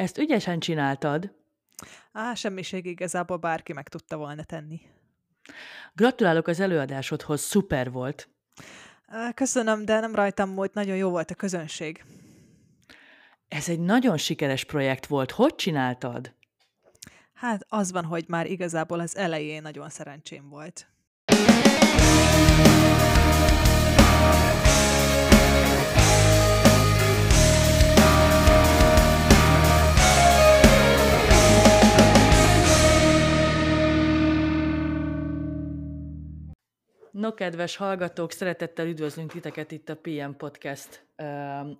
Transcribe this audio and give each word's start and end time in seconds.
ezt 0.00 0.18
ügyesen 0.18 0.58
csináltad. 0.58 1.32
Á, 2.12 2.34
semmiség 2.34 2.86
igazából 2.86 3.36
bárki 3.36 3.72
meg 3.72 3.88
tudta 3.88 4.16
volna 4.16 4.44
tenni. 4.44 4.80
Gratulálok 5.92 6.46
az 6.46 6.60
előadásodhoz, 6.60 7.40
szuper 7.40 7.90
volt. 7.90 8.28
Köszönöm, 9.34 9.84
de 9.84 10.00
nem 10.00 10.14
rajtam 10.14 10.54
volt, 10.54 10.74
nagyon 10.74 10.96
jó 10.96 11.10
volt 11.10 11.30
a 11.30 11.34
közönség. 11.34 12.04
Ez 13.48 13.68
egy 13.68 13.80
nagyon 13.80 14.16
sikeres 14.16 14.64
projekt 14.64 15.06
volt. 15.06 15.30
Hogy 15.30 15.54
csináltad? 15.54 16.34
Hát 17.32 17.64
az 17.68 17.92
van, 17.92 18.04
hogy 18.04 18.24
már 18.28 18.46
igazából 18.46 19.00
az 19.00 19.16
elején 19.16 19.62
nagyon 19.62 19.88
szerencsém 19.88 20.48
volt. 20.48 20.86
No, 37.12 37.34
kedves 37.34 37.76
hallgatók, 37.76 38.32
szeretettel 38.32 38.86
üdvözlünk 38.86 39.30
titeket 39.32 39.70
itt 39.70 39.88
a 39.88 39.96
PM 39.96 40.30
Podcast 40.36 41.06
uh, 41.16 41.26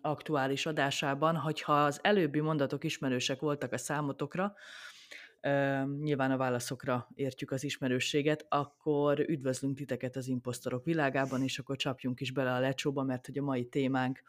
aktuális 0.01 0.67
adásában. 0.67 1.37
Hogyha 1.37 1.85
az 1.85 1.99
előbbi 2.03 2.41
mondatok 2.41 2.85
ismerősek 2.85 3.41
voltak 3.41 3.73
a 3.73 3.79
számotokra, 3.79 4.55
uh, 5.43 6.01
nyilván 6.01 6.31
a 6.31 6.37
válaszokra 6.37 7.09
értjük 7.15 7.51
az 7.51 7.65
ismerősséget, 7.65 8.47
akkor 8.49 9.19
üdvözlünk 9.19 9.77
titeket 9.77 10.17
az 10.17 10.27
imposztorok 10.27 10.85
világában, 10.85 11.43
és 11.43 11.59
akkor 11.59 11.77
csapjunk 11.77 12.21
is 12.21 12.33
bele 12.33 12.53
a 12.53 12.61
lecsóba, 12.61 13.03
mert 13.03 13.27
hogy 13.27 13.39
a 13.39 13.43
mai 13.43 13.69
témánk 13.69 14.23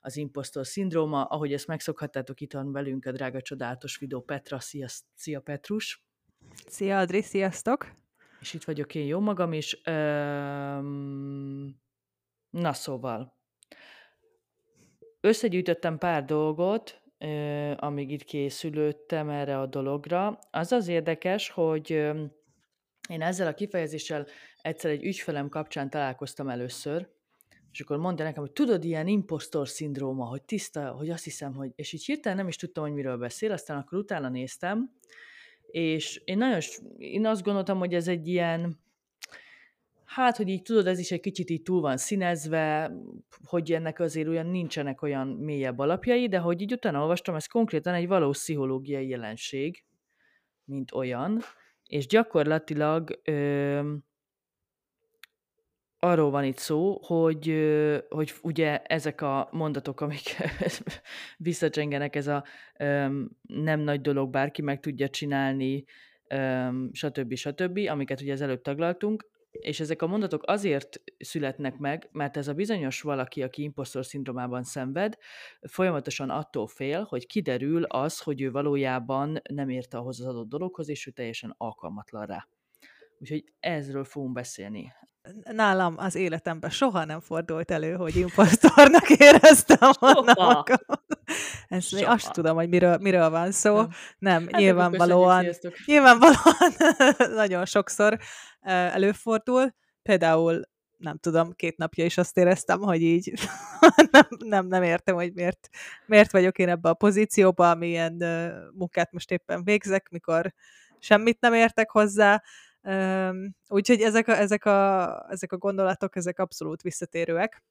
az 0.00 0.16
imposztor 0.16 0.66
szindróma. 0.66 1.24
Ahogy 1.24 1.52
ezt 1.52 1.66
megszokhattátok, 1.66 2.40
itt 2.40 2.52
van 2.52 2.72
velünk 2.72 3.06
a 3.06 3.12
drága 3.12 3.40
csodálatos 3.40 3.98
videó 3.98 4.20
Petra. 4.20 4.60
Szia, 4.60 4.86
szia 5.14 5.40
Petrus! 5.40 6.04
Szia 6.66 6.98
Adri, 6.98 7.22
sziasztok! 7.22 8.00
És 8.42 8.54
itt 8.54 8.64
vagyok 8.64 8.94
én 8.94 9.06
jó 9.06 9.20
magam 9.20 9.52
is. 9.52 9.80
Öm, 9.84 11.80
na 12.50 12.72
szóval, 12.72 13.36
összegyűjtöttem 15.20 15.98
pár 15.98 16.24
dolgot, 16.24 17.02
amíg 17.76 18.10
itt 18.10 18.24
készülődtem 18.24 19.28
erre 19.28 19.58
a 19.58 19.66
dologra. 19.66 20.38
Az 20.50 20.72
az 20.72 20.88
érdekes, 20.88 21.50
hogy 21.50 21.90
én 23.08 23.22
ezzel 23.22 23.46
a 23.46 23.54
kifejezéssel 23.54 24.26
egyszer 24.62 24.90
egy 24.90 25.04
ügyfelem 25.04 25.48
kapcsán 25.48 25.90
találkoztam 25.90 26.48
először, 26.48 27.08
és 27.72 27.80
akkor 27.80 27.96
mondta 27.96 28.22
nekem, 28.22 28.42
hogy 28.42 28.52
tudod, 28.52 28.84
ilyen 28.84 29.06
impostor 29.06 29.68
szindróma, 29.68 30.24
hogy 30.24 30.42
tiszta, 30.42 30.90
hogy 30.90 31.10
azt 31.10 31.24
hiszem, 31.24 31.54
hogy... 31.54 31.72
És 31.74 31.92
így 31.92 32.04
hirtelen 32.04 32.38
nem 32.38 32.48
is 32.48 32.56
tudtam, 32.56 32.84
hogy 32.84 32.92
miről 32.92 33.16
beszél, 33.16 33.52
aztán 33.52 33.78
akkor 33.78 33.98
utána 33.98 34.28
néztem, 34.28 34.90
és 35.72 36.22
én 36.24 36.38
nagyon, 36.38 36.60
én 36.98 37.26
azt 37.26 37.42
gondoltam, 37.42 37.78
hogy 37.78 37.94
ez 37.94 38.08
egy 38.08 38.28
ilyen, 38.28 38.78
hát, 40.04 40.36
hogy 40.36 40.48
így 40.48 40.62
tudod, 40.62 40.86
ez 40.86 40.98
is 40.98 41.10
egy 41.10 41.20
kicsit 41.20 41.50
így 41.50 41.62
túl 41.62 41.80
van 41.80 41.96
színezve, 41.96 42.92
hogy 43.44 43.72
ennek 43.72 44.00
azért 44.00 44.28
olyan 44.28 44.46
nincsenek 44.46 45.02
olyan 45.02 45.28
mélyebb 45.28 45.78
alapjai, 45.78 46.28
de 46.28 46.38
hogy 46.38 46.60
így 46.60 46.72
utána 46.72 47.00
olvastam, 47.00 47.34
ez 47.34 47.46
konkrétan 47.46 47.94
egy 47.94 48.06
valós 48.06 48.38
pszichológiai 48.38 49.08
jelenség, 49.08 49.84
mint 50.64 50.92
olyan, 50.92 51.40
és 51.86 52.06
gyakorlatilag 52.06 53.20
ö, 53.24 53.94
arról 56.04 56.30
van 56.30 56.44
itt 56.44 56.58
szó, 56.58 56.98
hogy, 57.02 57.54
hogy 58.08 58.32
ugye 58.42 58.82
ezek 58.82 59.20
a 59.20 59.48
mondatok, 59.50 60.00
amik 60.00 60.36
visszacsengenek, 61.36 62.16
ez 62.16 62.26
a 62.26 62.44
nem 63.42 63.80
nagy 63.80 64.00
dolog, 64.00 64.30
bárki 64.30 64.62
meg 64.62 64.80
tudja 64.80 65.08
csinálni, 65.08 65.84
stb. 66.92 67.34
stb., 67.34 67.78
amiket 67.88 68.20
ugye 68.20 68.32
az 68.32 68.40
előbb 68.40 68.62
taglaltunk, 68.62 69.30
és 69.50 69.80
ezek 69.80 70.02
a 70.02 70.06
mondatok 70.06 70.42
azért 70.46 71.02
születnek 71.18 71.78
meg, 71.78 72.08
mert 72.12 72.36
ez 72.36 72.48
a 72.48 72.54
bizonyos 72.54 73.00
valaki, 73.00 73.42
aki 73.42 73.62
impostor 73.62 74.06
szindromában 74.06 74.62
szenved, 74.62 75.16
folyamatosan 75.60 76.30
attól 76.30 76.66
fél, 76.66 77.02
hogy 77.02 77.26
kiderül 77.26 77.84
az, 77.84 78.20
hogy 78.20 78.40
ő 78.40 78.50
valójában 78.50 79.40
nem 79.48 79.68
érte 79.68 79.96
ahhoz 79.96 80.20
az 80.20 80.26
adott 80.26 80.48
dologhoz, 80.48 80.88
és 80.88 81.06
ő 81.06 81.10
teljesen 81.10 81.54
alkalmatlan 81.56 82.26
rá. 82.26 82.48
Úgyhogy 83.18 83.44
ezről 83.60 84.04
fogunk 84.04 84.32
beszélni 84.32 84.92
nálam 85.52 85.94
az 85.96 86.14
életemben 86.14 86.70
soha 86.70 87.04
nem 87.04 87.20
fordult 87.20 87.70
elő, 87.70 87.94
hogy 87.94 88.16
impostornak 88.16 89.10
éreztem 89.28 89.90
magam. 90.00 90.64
Ezt 91.68 91.92
még 91.92 92.04
azt 92.06 92.32
tudom, 92.32 92.56
hogy 92.56 92.68
miről, 92.68 92.96
miről 92.98 93.30
van 93.30 93.52
szó. 93.52 93.76
Nem, 93.76 93.88
nem 94.18 94.42
hát 94.42 94.60
nyilvánvalóan, 94.60 95.46
nyilvánvalóan 95.86 96.72
nagyon 97.34 97.64
sokszor 97.64 98.18
előfordul. 98.62 99.74
Például 100.02 100.70
nem 100.98 101.18
tudom, 101.18 101.52
két 101.52 101.76
napja 101.76 102.04
is 102.04 102.18
azt 102.18 102.36
éreztem, 102.36 102.80
hogy 102.80 103.02
így 103.02 103.32
nem, 104.10 104.26
nem, 104.38 104.66
nem 104.66 104.82
értem, 104.82 105.14
hogy 105.14 105.32
miért, 105.32 105.68
miért 106.06 106.32
vagyok 106.32 106.58
én 106.58 106.68
ebbe 106.68 106.88
a 106.88 106.94
pozícióba, 106.94 107.70
amilyen 107.70 108.24
munkát 108.74 109.12
most 109.12 109.30
éppen 109.30 109.64
végzek, 109.64 110.08
mikor 110.08 110.54
semmit 110.98 111.40
nem 111.40 111.54
értek 111.54 111.90
hozzá, 111.90 112.42
úgyhogy 113.68 114.00
ezek 114.00 114.28
a, 114.28 114.38
ezek, 114.38 114.64
a, 114.64 115.26
ezek 115.30 115.52
a 115.52 115.58
gondolatok, 115.58 116.16
ezek 116.16 116.38
abszolút 116.38 116.82
visszatérőek. 116.82 117.62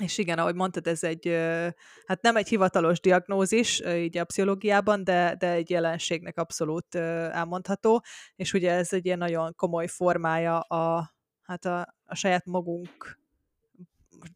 És 0.00 0.18
igen, 0.18 0.38
ahogy 0.38 0.54
mondtad, 0.54 0.86
ez 0.86 1.04
egy, 1.04 1.26
hát 2.06 2.22
nem 2.22 2.36
egy 2.36 2.48
hivatalos 2.48 3.00
diagnózis 3.00 3.82
így 3.86 4.18
a 4.18 4.24
pszichológiában, 4.24 5.04
de, 5.04 5.34
de 5.38 5.50
egy 5.50 5.70
jelenségnek 5.70 6.38
abszolút 6.38 6.94
elmondható, 6.94 8.04
és 8.34 8.52
ugye 8.52 8.72
ez 8.72 8.92
egy 8.92 9.06
ilyen 9.06 9.18
nagyon 9.18 9.54
komoly 9.54 9.86
formája 9.86 10.60
a, 10.60 11.14
hát 11.42 11.64
a, 11.64 11.94
a 12.04 12.14
saját 12.14 12.44
magunk 12.44 13.18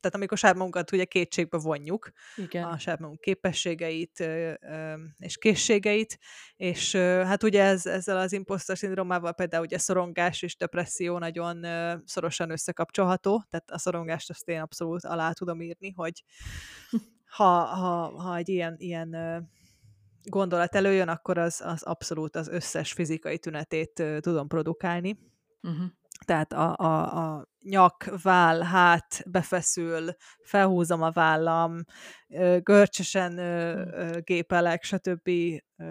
tehát 0.00 0.14
amikor 0.14 0.38
saját 0.38 0.56
magunkat 0.56 0.92
ugye 0.92 1.04
kétségbe 1.04 1.58
vonjuk, 1.58 2.10
Igen. 2.36 2.64
a 2.64 2.78
saját 2.78 2.98
magunk 3.00 3.20
képességeit 3.20 4.28
és 5.18 5.38
készségeit, 5.38 6.18
és 6.56 6.96
hát 6.96 7.42
ugye 7.42 7.62
ez, 7.62 7.86
ezzel 7.86 8.18
az 8.18 8.32
imposztor 8.32 8.78
szindrómával 8.78 9.32
például 9.32 9.64
ugye 9.64 9.78
szorongás 9.78 10.42
és 10.42 10.56
depresszió 10.56 11.18
nagyon 11.18 11.66
szorosan 12.04 12.50
összekapcsolható, 12.50 13.44
tehát 13.50 13.70
a 13.70 13.78
szorongást 13.78 14.30
azt 14.30 14.48
én 14.48 14.60
abszolút 14.60 15.04
alá 15.04 15.32
tudom 15.32 15.60
írni, 15.60 15.92
hogy 15.96 16.24
ha, 17.36 17.60
ha, 17.64 18.20
ha 18.22 18.36
egy 18.36 18.48
ilyen, 18.48 18.74
ilyen 18.78 19.16
gondolat 20.22 20.74
előjön, 20.74 21.08
akkor 21.08 21.38
az, 21.38 21.60
az 21.64 21.82
abszolút 21.82 22.36
az 22.36 22.48
összes 22.48 22.92
fizikai 22.92 23.38
tünetét 23.38 24.02
tudom 24.20 24.48
produkálni. 24.48 25.18
Uh-huh 25.62 25.86
tehát 26.24 26.52
a, 26.52 26.74
a, 26.76 27.18
a 27.18 27.48
nyak, 27.60 28.20
váll, 28.22 28.62
hát 28.62 29.22
befeszül, 29.26 30.14
felhúzom 30.44 31.02
a 31.02 31.10
vállam, 31.10 31.84
görcsösen 32.58 33.32
hm. 33.32 34.18
gépelek, 34.24 34.82
stb. 34.82 35.30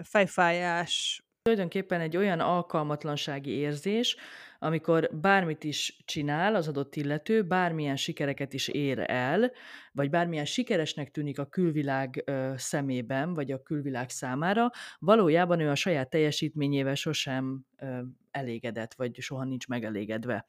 fejfájás. 0.02 1.22
Tulajdonképpen 1.42 2.00
egy 2.00 2.16
olyan 2.16 2.40
alkalmatlansági 2.40 3.50
érzés, 3.50 4.16
amikor 4.62 5.10
bármit 5.12 5.64
is 5.64 6.02
csinál 6.04 6.54
az 6.54 6.68
adott 6.68 6.96
illető, 6.96 7.42
bármilyen 7.42 7.96
sikereket 7.96 8.52
is 8.52 8.68
ér 8.68 9.04
el, 9.06 9.52
vagy 9.92 10.10
bármilyen 10.10 10.44
sikeresnek 10.44 11.10
tűnik 11.10 11.38
a 11.38 11.46
külvilág 11.46 12.22
ö, 12.26 12.52
szemében, 12.56 13.34
vagy 13.34 13.52
a 13.52 13.62
külvilág 13.62 14.10
számára, 14.10 14.70
valójában 14.98 15.60
ő 15.60 15.68
a 15.68 15.74
saját 15.74 16.10
teljesítményével 16.10 16.94
sosem 16.94 17.64
ö, 17.76 18.00
elégedett, 18.30 18.94
vagy 18.94 19.16
soha 19.18 19.44
nincs 19.44 19.68
megelégedve. 19.68 20.46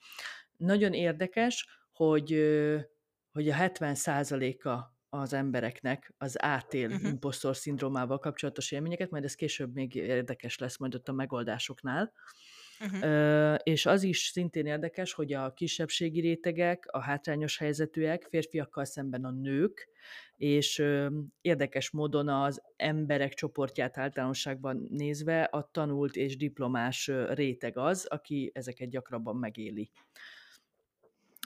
Nagyon 0.58 0.94
érdekes, 0.94 1.68
hogy, 1.92 2.34
ö, 2.34 2.78
hogy 3.32 3.50
a 3.50 3.56
70%-a 3.56 5.00
az 5.10 5.34
embereknek 5.34 6.14
az 6.18 6.44
átél 6.44 6.90
uh-huh. 6.90 7.10
impostor 7.10 7.56
szindrómával 7.56 8.20
kapcsolatos 8.20 8.72
élményeket, 8.72 9.10
majd 9.10 9.24
ez 9.24 9.36
később 9.36 9.74
még 9.74 9.96
érdekes 9.96 10.58
lesz 10.58 10.78
majd 10.78 10.96
ott 10.96 11.08
a 11.08 11.14
megoldásoknál. 11.14 12.14
Uh-huh. 12.82 13.56
És 13.64 13.86
az 13.86 14.04
is 14.04 14.20
szintén 14.20 14.66
érdekes, 14.66 15.14
hogy 15.14 15.34
a 15.34 15.54
kisebbségi 15.54 16.20
rétegek, 16.20 16.86
a 16.92 17.00
hátrányos 17.00 17.58
helyzetűek, 17.58 18.28
férfiakkal 18.30 18.86
szemben 18.86 19.26
a 19.26 19.32
nők, 19.32 19.90
és 20.38 20.84
érdekes 21.42 21.90
módon 21.90 22.30
az 22.30 22.62
emberek 22.76 23.34
csoportját 23.34 23.98
általánosságban 23.98 24.88
nézve 24.90 25.44
a 25.44 25.70
tanult 25.72 26.16
és 26.16 26.38
diplomás 26.38 27.12
réteg 27.30 27.78
az, 27.78 28.06
aki 28.06 28.52
ezeket 28.54 28.90
gyakrabban 28.90 29.36
megéli. 29.36 29.92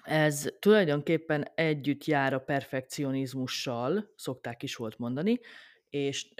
Ez 0.03 0.47
tulajdonképpen 0.59 1.47
együtt 1.55 2.05
jár 2.05 2.33
a 2.33 2.39
perfekcionizmussal, 2.39 4.13
szokták 4.15 4.63
is 4.63 4.75
volt 4.75 4.97
mondani, 4.97 5.39
és 5.89 6.33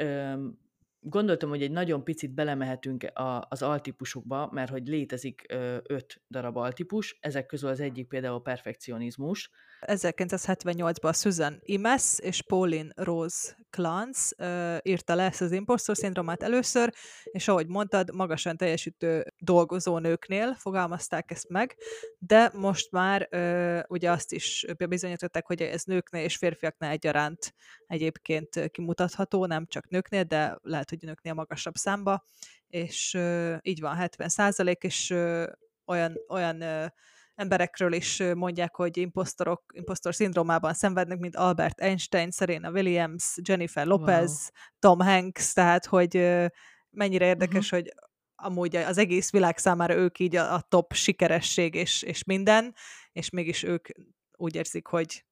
gondoltam, 1.09 1.49
hogy 1.49 1.61
egy 1.61 1.71
nagyon 1.71 2.03
picit 2.03 2.33
belemehetünk 2.33 3.03
a, 3.03 3.45
az 3.49 3.61
altípusokba, 3.61 4.49
mert 4.51 4.71
hogy 4.71 4.87
létezik 4.87 5.45
ö, 5.49 5.77
öt 5.83 6.21
darab 6.29 6.57
altípus, 6.57 7.17
ezek 7.19 7.45
közül 7.45 7.69
az 7.69 7.79
egyik 7.79 8.07
például 8.07 8.35
a 8.35 8.39
perfekcionizmus. 8.39 9.49
1978-ban 9.81 11.19
Susan 11.19 11.59
Imes 11.61 12.19
és 12.19 12.41
Pauline 12.41 12.89
Rose 12.95 13.57
Clance 13.69 14.35
uh, 14.37 14.77
írta 14.83 15.15
le 15.15 15.23
ezt 15.23 15.41
az 15.41 15.51
impostor 15.51 15.95
szindrómát 15.95 16.43
először, 16.43 16.93
és 17.23 17.47
ahogy 17.47 17.67
mondtad, 17.67 18.13
magasan 18.13 18.57
teljesítő 18.57 19.33
dolgozónőknél 19.37 20.53
fogalmazták 20.53 21.31
ezt 21.31 21.49
meg, 21.49 21.75
de 22.17 22.51
most 22.53 22.91
már 22.91 23.27
uh, 23.31 23.79
ugye 23.87 24.11
azt 24.11 24.31
is 24.31 24.65
bizonyították, 24.89 25.45
hogy 25.45 25.61
ez 25.61 25.83
nőknél 25.83 26.23
és 26.23 26.37
férfiaknál 26.37 26.91
egyaránt 26.91 27.53
egyébként 27.87 28.71
kimutatható, 28.71 29.45
nem 29.45 29.65
csak 29.67 29.89
nőknél, 29.89 30.23
de 30.23 30.57
lehet, 30.61 30.89
hogy 30.99 31.09
nőknél 31.09 31.33
magasabb 31.33 31.75
számba, 31.75 32.25
és 32.67 33.17
így 33.61 33.79
van 33.79 33.95
70 33.95 34.29
százalék, 34.29 34.83
és 34.83 35.09
olyan, 35.85 36.13
olyan 36.27 36.63
emberekről 37.35 37.93
is 37.93 38.23
mondják, 38.35 38.75
hogy 38.75 38.97
impostorok, 38.97 39.63
impostor 39.73 40.15
szindrómában 40.15 40.73
szenvednek, 40.73 41.19
mint 41.19 41.35
Albert 41.35 41.79
Einstein, 41.79 42.31
Serena 42.31 42.69
Williams, 42.69 43.35
Jennifer 43.41 43.85
Lopez, 43.85 44.31
wow. 44.31 44.49
Tom 44.79 44.99
Hanks, 45.07 45.53
tehát 45.53 45.85
hogy 45.85 46.41
mennyire 46.89 47.25
érdekes, 47.25 47.71
uh-huh. 47.71 47.79
hogy 47.79 47.93
amúgy 48.35 48.75
az 48.75 48.97
egész 48.97 49.31
világ 49.31 49.57
számára 49.57 49.93
ők 49.93 50.19
így 50.19 50.35
a, 50.35 50.53
a 50.53 50.61
top 50.61 50.93
sikeresség 50.93 51.75
és, 51.75 52.01
és 52.01 52.23
minden, 52.23 52.75
és 53.11 53.29
mégis 53.29 53.63
ők 53.63 53.87
úgy 54.37 54.55
érzik, 54.55 54.87
hogy 54.87 55.25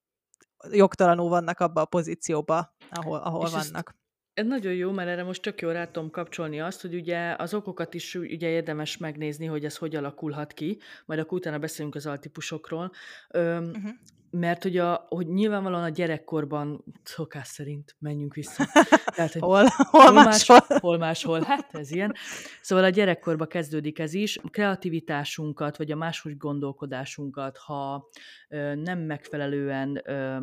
jogtalanul 0.71 1.29
vannak 1.29 1.59
abba 1.59 1.81
a 1.81 1.85
pozícióba, 1.85 2.75
ahol, 2.89 3.19
ahol 3.19 3.45
és 3.45 3.51
vannak. 3.51 3.95
Ez 4.33 4.45
nagyon 4.45 4.73
jó, 4.73 4.91
mert 4.91 5.09
erre 5.09 5.23
most 5.23 5.41
tök 5.41 5.61
jól 5.61 5.73
rá 5.73 5.85
tudom 5.85 6.09
kapcsolni 6.09 6.61
azt, 6.61 6.81
hogy 6.81 6.95
ugye 6.95 7.35
az 7.37 7.53
okokat 7.53 7.93
is 7.93 8.15
ugye 8.15 8.49
érdemes 8.49 8.97
megnézni, 8.97 9.45
hogy 9.45 9.65
ez 9.65 9.77
hogy 9.77 9.95
alakulhat 9.95 10.53
ki, 10.53 10.79
majd 11.05 11.19
akkor 11.19 11.37
utána 11.37 11.59
beszélünk 11.59 11.95
az 11.95 12.05
altípusokról. 12.05 12.91
Öm, 13.29 13.63
uh-huh. 13.63 13.91
Mert 14.29 14.63
hogy, 14.63 14.77
a, 14.77 15.05
hogy 15.09 15.27
nyilvánvalóan 15.27 15.83
a 15.83 15.89
gyerekkorban 15.89 16.83
szokás 17.03 17.47
szerint 17.47 17.95
menjünk 17.99 18.33
vissza. 18.33 18.65
Tehát, 19.15 19.31
hogy 19.33 19.41
hol, 19.41 19.63
hol, 19.63 20.01
hol 20.01 20.11
máshol? 20.11 20.55
máshol? 20.57 20.77
Hol 20.79 20.97
máshol, 20.97 21.41
hát 21.41 21.69
ez 21.71 21.91
ilyen. 21.91 22.13
Szóval 22.61 22.83
a 22.83 22.89
gyerekkorban 22.89 23.47
kezdődik 23.47 23.99
ez 23.99 24.13
is. 24.13 24.37
A 24.37 24.49
kreativitásunkat, 24.49 25.77
vagy 25.77 25.91
a 25.91 25.95
máshogy 25.95 26.37
gondolkodásunkat, 26.37 27.57
ha 27.57 28.09
ö, 28.49 28.75
nem 28.75 28.99
megfelelően 28.99 30.01
ö, 30.05 30.37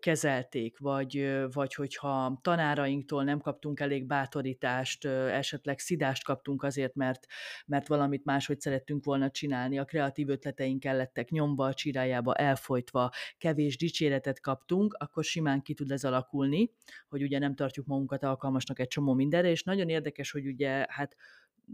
kezelték, 0.00 0.78
vagy, 0.78 1.38
vagy 1.52 1.74
hogyha 1.74 2.38
tanárainktól 2.42 3.24
nem 3.24 3.40
kaptunk 3.40 3.80
elég 3.80 4.06
bátorítást, 4.06 5.04
esetleg 5.04 5.78
szidást 5.78 6.24
kaptunk 6.24 6.62
azért, 6.62 6.94
mert, 6.94 7.26
mert 7.66 7.88
valamit 7.88 8.24
máshogy 8.24 8.60
szerettünk 8.60 9.04
volna 9.04 9.30
csinálni, 9.30 9.78
a 9.78 9.84
kreatív 9.84 10.28
ötleteink 10.28 10.84
lettek 10.84 11.30
nyomba, 11.30 11.66
a 11.66 11.74
csirájába 11.74 12.34
elfolytva, 12.34 13.10
kevés 13.38 13.76
dicséretet 13.76 14.40
kaptunk, 14.40 14.94
akkor 14.98 15.24
simán 15.24 15.62
ki 15.62 15.74
tud 15.74 15.90
ez 15.90 16.04
alakulni, 16.04 16.70
hogy 17.08 17.22
ugye 17.22 17.38
nem 17.38 17.54
tartjuk 17.54 17.86
magunkat 17.86 18.22
alkalmasnak 18.22 18.78
egy 18.78 18.88
csomó 18.88 19.14
mindenre, 19.14 19.50
és 19.50 19.62
nagyon 19.62 19.88
érdekes, 19.88 20.30
hogy 20.30 20.46
ugye 20.46 20.86
hát 20.88 21.16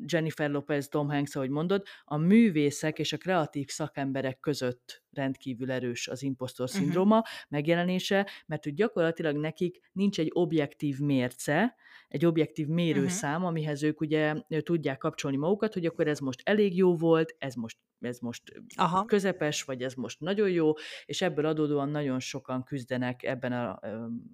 Jennifer 0.07 0.51
Lopez, 0.51 0.89
Tom 0.89 1.09
Hanks, 1.09 1.37
ahogy 1.37 1.51
mondod, 1.51 1.83
a 2.05 2.17
művészek 2.17 2.99
és 2.99 3.13
a 3.13 3.17
kreatív 3.17 3.69
szakemberek 3.69 4.41
között 4.41 5.03
rendkívül 5.13 5.71
erős 5.71 6.09
az 6.09 6.23
impostor 6.23 6.71
szindróma 6.71 7.17
uh-huh. 7.17 7.33
megjelenése, 7.49 8.29
mert 8.47 8.65
hogy 8.65 8.75
gyakorlatilag 8.75 9.37
nekik 9.37 9.81
nincs 9.93 10.19
egy 10.19 10.31
objektív 10.33 10.99
mérce, 10.99 11.75
egy 12.09 12.27
objektív 12.27 12.67
mérőszám, 12.67 13.35
uh-huh. 13.35 13.49
amihez 13.49 13.83
ők 13.83 14.01
ugye 14.01 14.35
tudják 14.63 14.99
kapcsolni 14.99 15.37
magukat, 15.37 15.75
hogy 15.75 15.87
akkor 15.87 16.09
ez 16.09 16.19
most 16.19 16.41
elég 16.45 16.77
jó 16.77 16.97
volt, 16.97 17.35
ez 17.39 17.55
most, 17.55 17.79
ez 18.05 18.19
most 18.19 18.43
Aha. 18.77 19.05
közepes, 19.05 19.63
vagy 19.63 19.83
ez 19.83 19.95
most 19.95 20.21
nagyon 20.21 20.51
jó, 20.51 20.73
és 21.05 21.23
ebből 21.23 21.47
adódóan 21.47 21.89
nagyon 21.89 22.21
sokan 22.21 22.65
küzdenek 22.65 23.23
ebben 23.23 23.53
a, 23.53 23.81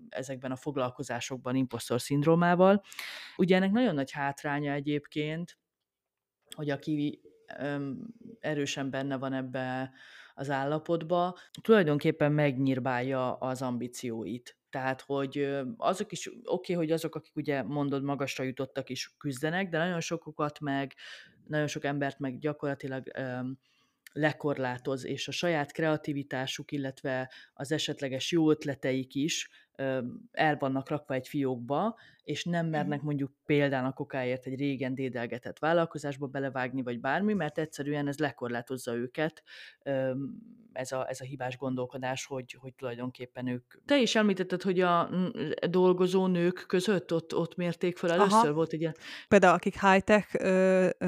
ezekben 0.09 0.51
a 0.51 0.57
foglalkozásokban 0.57 1.55
impostor 1.55 2.01
szindrómával. 2.01 2.83
Ugye 3.37 3.57
ennek 3.57 3.71
nagyon 3.71 3.95
nagy 3.95 4.11
hátránya 4.11 4.73
egyébként, 4.73 5.59
hogy 6.55 6.71
aki 6.71 7.21
erősen 8.41 8.91
benne 8.91 9.17
van 9.17 9.33
ebbe 9.33 9.91
az 10.35 10.51
állapotba, 10.51 11.39
tulajdonképpen 11.63 12.33
megnyírbálja 12.33 13.35
az 13.35 13.63
ambícióit. 13.63 14.59
Tehát, 14.71 15.01
hogy 15.01 15.59
azok 15.77 16.13
is, 16.13 16.27
oké, 16.27 16.41
okay, 16.45 16.75
hogy 16.75 16.91
azok, 16.93 17.15
akik 17.15 17.37
ugye 17.37 17.63
mondod, 17.63 18.03
magasra 18.03 18.45
jutottak 18.45 18.91
is 18.91 19.15
küzdenek, 19.19 19.69
de 19.69 19.79
nagyon 19.79 20.01
sokokat 20.01 20.61
meg, 20.61 20.95
nagyon 21.51 21.67
sok 21.67 21.85
embert 21.85 22.19
meg 22.19 22.39
gyakorlatilag 22.39 23.11
lekorlátoz, 24.13 25.05
és 25.05 25.29
a 25.29 25.33
saját 25.33 25.73
kreativitásuk, 25.73 26.73
illetve 26.73 27.33
az 27.53 27.73
esetleges 27.73 28.33
jó 28.33 28.51
ötleteik 28.51 29.15
is 29.15 29.51
el 30.31 30.57
vannak 30.59 30.89
rakva 30.89 31.15
egy 31.15 31.29
fiókba, 31.29 31.99
és 32.31 32.45
nem 32.45 32.67
mernek 32.67 33.03
mondjuk 33.03 33.33
példának 33.47 34.01
okáért 34.01 34.47
egy 34.47 34.59
régen 34.59 34.95
dédelgetett 34.95 35.59
vállalkozásba 35.59 36.27
belevágni, 36.27 36.83
vagy 36.83 37.01
bármi, 37.01 37.33
mert 37.33 37.59
egyszerűen 37.59 38.09
ez 38.09 38.19
lekorlátozza 38.19 38.95
őket, 38.95 39.43
ez 40.73 40.93
a, 40.93 41.09
ez 41.09 41.21
a 41.21 41.25
hibás 41.25 41.57
gondolkodás, 41.57 42.27
hogy, 42.27 42.57
hogy 42.61 42.75
tulajdonképpen 42.75 43.47
ők... 43.47 43.85
Te 43.85 44.01
is 44.01 44.15
említetted, 44.15 44.63
hogy 44.63 44.81
a 44.81 45.11
dolgozó 45.71 46.27
nők 46.27 46.65
között 46.67 47.13
ott, 47.13 47.35
ott 47.35 47.57
mérték 47.57 47.97
fel 47.97 48.11
először, 48.11 48.45
Aha. 48.45 48.53
volt 48.53 48.73
egy 48.73 48.81
ilyen... 48.81 48.95
Például 49.29 49.55
akik 49.55 49.81
high-tech 49.81 50.37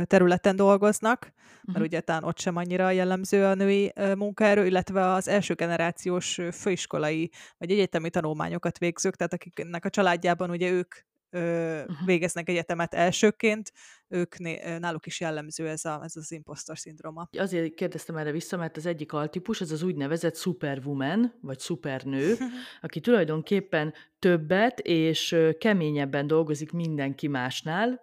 területen 0.06 0.56
dolgoznak, 0.56 1.20
mert 1.20 1.68
uh-huh. 1.68 1.84
ugye 1.84 2.00
talán 2.00 2.24
ott 2.24 2.38
sem 2.38 2.56
annyira 2.56 2.90
jellemző 2.90 3.44
a 3.44 3.54
női 3.54 3.92
munkaerő, 4.16 4.66
illetve 4.66 5.06
az 5.06 5.28
első 5.28 5.54
generációs 5.54 6.40
főiskolai 6.52 7.30
vagy 7.58 7.70
egyetemi 7.70 8.10
tanulmányokat 8.10 8.78
végzők, 8.78 9.16
tehát 9.16 9.32
akiknek 9.32 9.84
a 9.84 9.90
családjában 9.90 10.50
ugye 10.50 10.70
ők 10.70 10.94
uh-huh. 11.32 12.04
végeznek 12.04 12.48
egyetemet 12.48 12.94
elsőként, 12.94 13.72
ők 14.12 14.38
náluk 14.78 15.06
is 15.06 15.20
jellemző 15.20 15.68
ez, 15.68 15.84
a, 15.84 16.00
ez 16.04 16.16
az 16.16 16.32
impostor 16.32 16.78
szindróma. 16.78 17.28
Azért 17.38 17.74
kérdeztem 17.74 18.16
erre 18.16 18.30
vissza, 18.30 18.56
mert 18.56 18.76
az 18.76 18.86
egyik 18.86 19.12
altípus, 19.12 19.60
az 19.60 19.70
az 19.70 19.82
úgynevezett 19.82 20.36
superwoman, 20.36 21.34
vagy 21.40 21.60
supernő, 21.60 22.34
aki 22.80 23.00
tulajdonképpen 23.00 23.94
többet 24.18 24.80
és 24.80 25.36
keményebben 25.58 26.26
dolgozik 26.26 26.72
mindenki 26.72 27.28
másnál, 27.28 28.00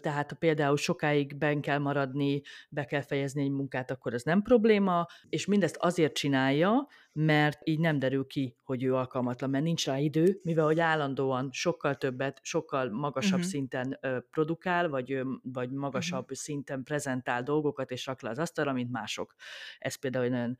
tehát 0.00 0.30
ha 0.30 0.36
például 0.38 0.76
sokáig 0.76 1.36
ben 1.36 1.60
kell 1.60 1.78
maradni, 1.78 2.42
be 2.70 2.84
kell 2.84 3.02
fejezni 3.02 3.42
egy 3.42 3.50
munkát, 3.50 3.90
akkor 3.90 4.14
ez 4.14 4.22
nem 4.22 4.42
probléma, 4.42 5.06
és 5.28 5.46
mindezt 5.46 5.76
azért 5.76 6.14
csinálja, 6.14 6.88
mert 7.12 7.68
így 7.68 7.78
nem 7.78 7.98
derül 7.98 8.26
ki, 8.26 8.56
hogy 8.62 8.84
ő 8.84 8.94
alkalmatlan, 8.94 9.50
mert 9.50 9.64
nincs 9.64 9.86
rá 9.86 9.98
idő, 9.98 10.40
mivel 10.42 10.64
hogy 10.64 10.80
állandóan 10.80 11.48
sokkal 11.52 11.94
többet, 11.94 12.38
sokkal 12.42 12.90
magasabb 12.90 13.32
uh-huh. 13.32 13.50
szinten 13.50 13.98
produkál, 14.30 14.88
vagy, 14.88 15.07
vagy 15.42 15.70
magasabb 15.70 16.22
uh-huh. 16.22 16.36
szinten 16.36 16.82
prezentál 16.82 17.42
dolgokat, 17.42 17.90
és 17.90 18.06
rak 18.06 18.22
le 18.22 18.30
az 18.30 18.38
asztalra, 18.38 18.72
mint 18.72 18.90
mások. 18.90 19.34
Ez 19.78 19.94
például 19.94 20.24
egy 20.24 20.30
nagyon 20.30 20.56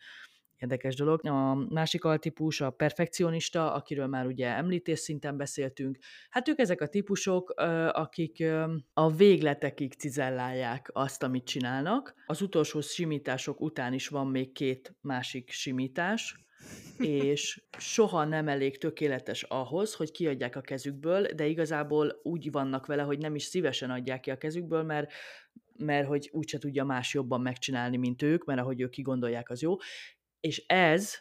érdekes 0.56 0.94
dolog. 0.94 1.26
A 1.26 1.54
másik 1.54 2.04
altípus 2.04 2.60
a 2.60 2.70
perfekcionista, 2.70 3.72
akiről 3.72 4.06
már 4.06 4.26
ugye 4.26 4.46
említés 4.48 4.98
szinten 4.98 5.36
beszéltünk. 5.36 5.98
Hát 6.30 6.48
ők 6.48 6.58
ezek 6.58 6.80
a 6.80 6.88
típusok, 6.88 7.50
akik 7.92 8.44
a 8.92 9.10
végletekig 9.10 9.94
cizellálják 9.94 10.90
azt, 10.92 11.22
amit 11.22 11.44
csinálnak. 11.44 12.14
Az 12.26 12.42
utolsó 12.42 12.80
simítások 12.80 13.60
után 13.60 13.92
is 13.92 14.08
van 14.08 14.26
még 14.26 14.52
két 14.52 14.96
másik 15.00 15.50
simítás, 15.50 16.46
és 16.98 17.62
soha 17.78 18.24
nem 18.24 18.48
elég 18.48 18.78
tökéletes 18.78 19.42
ahhoz, 19.42 19.94
hogy 19.94 20.10
kiadják 20.10 20.56
a 20.56 20.60
kezükből, 20.60 21.22
de 21.22 21.46
igazából 21.46 22.20
úgy 22.22 22.50
vannak 22.50 22.86
vele, 22.86 23.02
hogy 23.02 23.18
nem 23.18 23.34
is 23.34 23.42
szívesen 23.42 23.90
adják 23.90 24.20
ki 24.20 24.30
a 24.30 24.38
kezükből, 24.38 24.82
mert 24.82 25.12
mert 25.78 26.06
hogy 26.06 26.28
úgyse 26.32 26.58
tudja 26.58 26.84
más 26.84 27.14
jobban 27.14 27.40
megcsinálni, 27.40 27.96
mint 27.96 28.22
ők, 28.22 28.44
mert 28.44 28.60
ahogy 28.60 28.80
ők 28.80 28.90
kigondolják, 28.90 29.50
az 29.50 29.62
jó. 29.62 29.76
És 30.40 30.64
ez, 30.66 31.20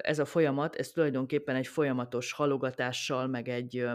ez 0.00 0.18
a 0.18 0.24
folyamat, 0.24 0.74
ez 0.74 0.90
tulajdonképpen 0.90 1.56
egy 1.56 1.66
folyamatos 1.66 2.32
halogatással, 2.32 3.26
meg 3.26 3.48
egy 3.48 3.86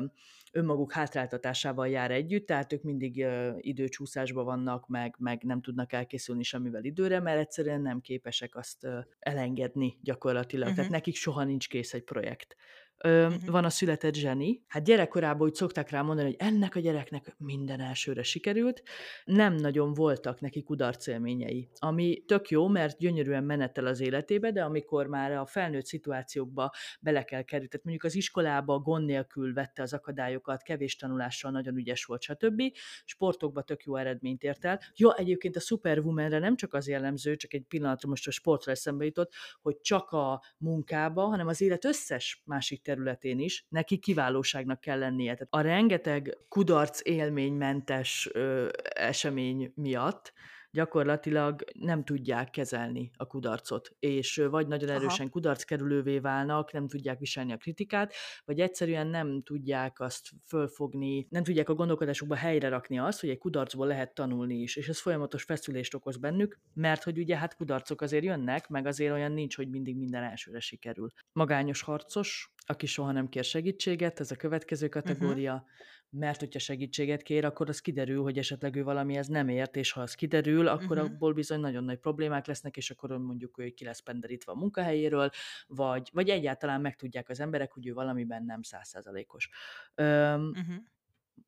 önmaguk 0.52 0.92
hátráltatásával 0.92 1.88
jár 1.88 2.12
együtt, 2.12 2.46
tehát 2.46 2.74
ők 2.74 2.84
mindig 2.84 3.26
időcsúszásban 3.58 4.46
vannak, 4.46 4.88
meg, 4.88 5.16
meg 5.20 5.44
nem 5.44 5.62
tudnak 5.62 5.94
elkészülni 5.94 6.44
semmivel 6.44 6.84
időre, 6.84 7.20
mert 7.20 7.40
egyszerűen 7.40 7.82
nem 7.82 8.02
képesek 8.02 8.56
azt 8.56 8.88
elengedni 9.20 9.98
gyakorlatilag. 10.02 10.64
Uh-huh. 10.64 10.76
Tehát 10.76 10.92
nekik 10.92 11.16
soha 11.16 11.44
nincs 11.44 11.70
kész 11.70 11.94
egy 11.94 12.04
projekt. 12.04 12.56
Ö, 12.98 13.26
uh-huh. 13.26 13.46
Van 13.46 13.66
a 13.66 13.70
született 13.70 14.14
zseni. 14.14 14.64
Hát 14.68 14.84
gyerekkorában 14.84 15.48
úgy 15.48 15.54
szokták 15.54 15.90
rá 15.90 16.02
mondani, 16.02 16.28
hogy 16.28 16.48
ennek 16.48 16.76
a 16.76 16.80
gyereknek 16.80 17.36
minden 17.38 17.80
elsőre 17.80 18.24
sikerült. 18.24 18.84
Nem 19.26 19.54
nagyon 19.56 19.94
voltak 19.94 20.40
neki 20.40 20.64
kudarcélményei, 20.64 21.70
ami 21.80 22.24
tök 22.26 22.50
jó, 22.50 22.68
mert 22.68 22.98
gyönyörűen 22.98 23.44
menetel 23.44 23.86
az 23.86 24.00
életébe, 24.00 24.52
de 24.52 24.64
amikor 24.64 25.08
már 25.08 25.32
a 25.32 25.46
felnőtt 25.46 25.86
szituációkba 25.86 26.72
bele 27.00 27.24
kell 27.24 27.42
kerülni, 27.42 27.70
tehát 27.70 27.86
mondjuk 27.86 28.06
az 28.06 28.16
iskolába 28.16 28.80
gond 28.80 29.06
nélkül 29.06 29.54
vette 29.54 29.82
az 29.82 29.94
akadályokat, 29.94 30.62
kevés 30.62 30.96
tanulással 30.96 31.52
nagyon 31.52 31.76
ügyes 31.76 32.06
volt, 32.06 32.22
stb. 32.22 32.62
Sportokba 33.06 33.62
tök 33.62 33.84
jó 33.84 33.96
eredményt 33.96 34.44
ért 34.44 34.66
el. 34.66 34.80
Jó, 34.96 35.14
egyébként 35.14 35.56
a 35.56 35.60
Superwomanre 35.60 36.40
nem 36.40 36.56
csak 36.56 36.74
az 36.74 36.88
jellemző, 36.88 37.36
csak 37.36 37.54
egy 37.54 37.66
pillanatra 37.68 38.10
most 38.10 38.28
a 38.28 38.32
sportra 38.32 38.72
eszembe 38.72 39.06
jutott, 39.06 39.34
hogy 39.62 39.80
csak 39.82 40.10
a 40.10 40.44
munkába, 40.58 41.26
hanem 41.26 41.48
az 41.48 41.62
élet 41.62 41.86
összes 41.86 42.42
másik 42.46 42.82
területén 42.84 43.40
is 43.40 43.66
neki 43.70 43.98
kiválóságnak 43.98 44.80
kell 44.80 45.00
lennie. 45.00 45.34
Tehát 45.34 45.48
a 45.50 45.62
rengeteg 45.62 46.38
kudarc 46.50 47.00
élménymentes 47.04 48.30
ö, 48.34 48.70
esemény 48.94 49.72
miatt 49.76 50.34
gyakorlatilag 50.74 51.64
nem 51.80 52.04
tudják 52.04 52.50
kezelni 52.50 53.12
a 53.16 53.26
kudarcot, 53.26 53.96
és 54.00 54.44
vagy 54.50 54.68
nagyon 54.68 54.90
erősen 54.90 55.20
Aha. 55.20 55.30
kudarckerülővé 55.30 56.20
válnak, 56.20 56.72
nem 56.72 56.88
tudják 56.88 57.20
viselni 57.20 57.52
a 57.52 57.58
kritikát, 57.58 58.14
vagy 58.46 58.60
egyszerűen 58.60 59.08
nem 59.08 59.42
tudják 59.44 60.00
azt 60.00 60.30
fölfogni, 60.48 61.28
nem 61.30 61.44
tudják 61.44 61.70
a 61.70 61.74
gondolkodásukba 61.74 62.36
helyre 62.36 62.70
rakni 62.70 63.00
azt, 63.00 63.20
hogy 63.20 63.30
egy 63.30 63.38
kudarcból 63.38 63.88
lehet 63.88 64.14
tanulni 64.14 64.56
is, 64.56 64.76
és 64.76 64.90
ez 64.90 65.00
folyamatos 65.00 65.44
feszülést 65.44 65.94
okoz 65.94 66.18
bennük, 66.18 66.60
mert 66.74 67.04
hogy 67.04 67.18
ugye 67.18 67.38
hát 67.38 67.56
kudarcok 67.56 68.02
azért 68.02 68.24
jönnek, 68.24 68.68
meg 68.68 68.86
azért 68.86 69.14
olyan 69.14 69.32
nincs, 69.32 69.56
hogy 69.56 69.70
mindig 69.70 69.98
minden 69.98 70.24
elsőre 70.24 70.60
sikerül. 70.60 71.12
Magányos 71.32 71.82
harcos, 71.82 72.54
aki 72.66 72.86
soha 72.86 73.12
nem 73.12 73.30
kér 73.30 73.44
segítséget, 73.44 74.20
ez 74.20 74.32
a 74.32 74.36
következő 74.36 74.88
kategória, 74.88 75.54
uh-huh 75.54 75.92
mert 76.16 76.40
hogyha 76.40 76.60
segítséget 76.60 77.22
kér, 77.22 77.46
akkor 77.46 77.70
az 77.70 77.80
kiderül, 77.80 78.22
hogy 78.22 78.38
esetleg 78.38 78.76
ő 78.76 78.84
valamihez 78.84 79.28
nem 79.28 79.48
ért, 79.48 79.76
és 79.76 79.92
ha 79.92 80.02
az 80.02 80.14
kiderül, 80.14 80.68
akkor 80.68 80.98
uh-huh. 80.98 81.14
abból 81.14 81.34
bizony 81.34 81.60
nagyon 81.60 81.84
nagy 81.84 81.98
problémák 81.98 82.46
lesznek, 82.46 82.78
és 82.78 82.92
akkor 82.92 83.18
mondjuk 83.18 83.60
ő 83.60 83.70
ki 83.70 83.84
lesz 83.84 84.00
penderítve 84.00 84.52
a 84.52 84.56
munkahelyéről, 84.56 85.30
vagy, 85.68 86.10
vagy 86.14 86.30
egyáltalán 86.30 86.82
megtudják 86.82 87.30
az 87.30 87.40
emberek, 87.40 87.72
hogy 87.72 87.88
ő 87.88 87.94
valamiben 87.94 88.44
nem 88.46 88.62
százszázalékos. 88.62 89.50
Uh-huh. 89.96 90.76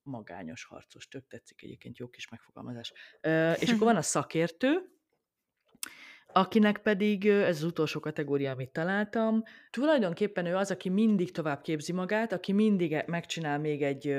Magányos 0.04 0.64
harcos, 0.64 1.08
tök 1.08 1.28
tetszik 1.28 1.64
egyébként, 1.64 1.98
jó 1.98 2.10
kis 2.10 2.30
megfogalmazás. 2.30 2.94
Ö, 3.22 3.52
és 3.52 3.70
akkor 3.70 3.88
van 3.88 3.96
a 3.96 4.02
szakértő, 4.16 4.95
akinek 6.38 6.78
pedig, 6.78 7.28
ez 7.28 7.56
az 7.58 7.64
utolsó 7.64 8.00
kategória, 8.00 8.52
amit 8.52 8.70
találtam, 8.70 9.44
tulajdonképpen 9.70 10.46
ő 10.46 10.56
az, 10.56 10.72
aki 10.72 10.90
mindig 10.90 11.32
tovább 11.32 11.62
képzi 11.62 11.92
magát, 11.92 12.34
aki 12.34 12.52
mindig 12.52 12.94
e, 12.94 13.04
megcsinál 13.08 13.60
még 13.60 13.82
egy, 13.84 14.16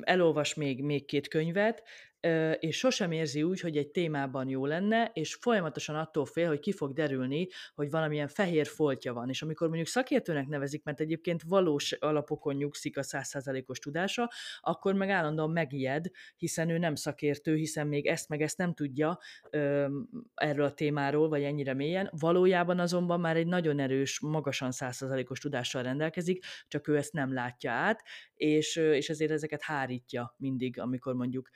elolvas 0.00 0.54
még, 0.54 0.82
még 0.82 1.04
két 1.04 1.28
könyvet, 1.28 1.82
és 2.58 2.78
sosem 2.78 3.12
érzi 3.12 3.42
úgy, 3.42 3.60
hogy 3.60 3.76
egy 3.76 3.88
témában 3.88 4.48
jó 4.48 4.66
lenne, 4.66 5.10
és 5.12 5.34
folyamatosan 5.34 5.96
attól 5.96 6.24
fél, 6.24 6.48
hogy 6.48 6.60
ki 6.60 6.72
fog 6.72 6.92
derülni, 6.92 7.48
hogy 7.74 7.90
valamilyen 7.90 8.28
fehér 8.28 8.66
foltja 8.66 9.12
van. 9.12 9.28
És 9.28 9.42
amikor 9.42 9.66
mondjuk 9.66 9.88
szakértőnek 9.88 10.46
nevezik, 10.46 10.84
mert 10.84 11.00
egyébként 11.00 11.42
valós 11.42 11.92
alapokon 11.92 12.54
nyugszik 12.54 12.98
a 12.98 13.02
százszázalékos 13.02 13.78
tudása, 13.78 14.30
akkor 14.60 14.94
meg 14.94 15.10
állandóan 15.10 15.50
megijed, 15.50 16.06
hiszen 16.36 16.68
ő 16.68 16.78
nem 16.78 16.94
szakértő, 16.94 17.54
hiszen 17.54 17.86
még 17.86 18.06
ezt 18.06 18.28
meg 18.28 18.42
ezt 18.42 18.58
nem 18.58 18.74
tudja 18.74 19.18
erről 20.34 20.64
a 20.64 20.74
témáról, 20.74 21.28
vagy 21.28 21.42
ennyire 21.42 21.74
mélyen. 21.74 22.10
Valójában 22.18 22.78
azonban 22.78 23.20
már 23.20 23.36
egy 23.36 23.46
nagyon 23.46 23.78
erős, 23.78 24.20
magasan 24.20 24.70
százszázalékos 24.70 25.38
tudással 25.38 25.82
rendelkezik, 25.82 26.44
csak 26.68 26.88
ő 26.88 26.96
ezt 26.96 27.12
nem 27.12 27.32
látja 27.32 27.72
át, 27.72 28.02
és, 28.34 28.76
és 28.76 29.08
ezért 29.08 29.30
ezeket 29.30 29.62
hárítja 29.62 30.34
mindig, 30.38 30.80
amikor 30.80 31.14
mondjuk 31.14 31.50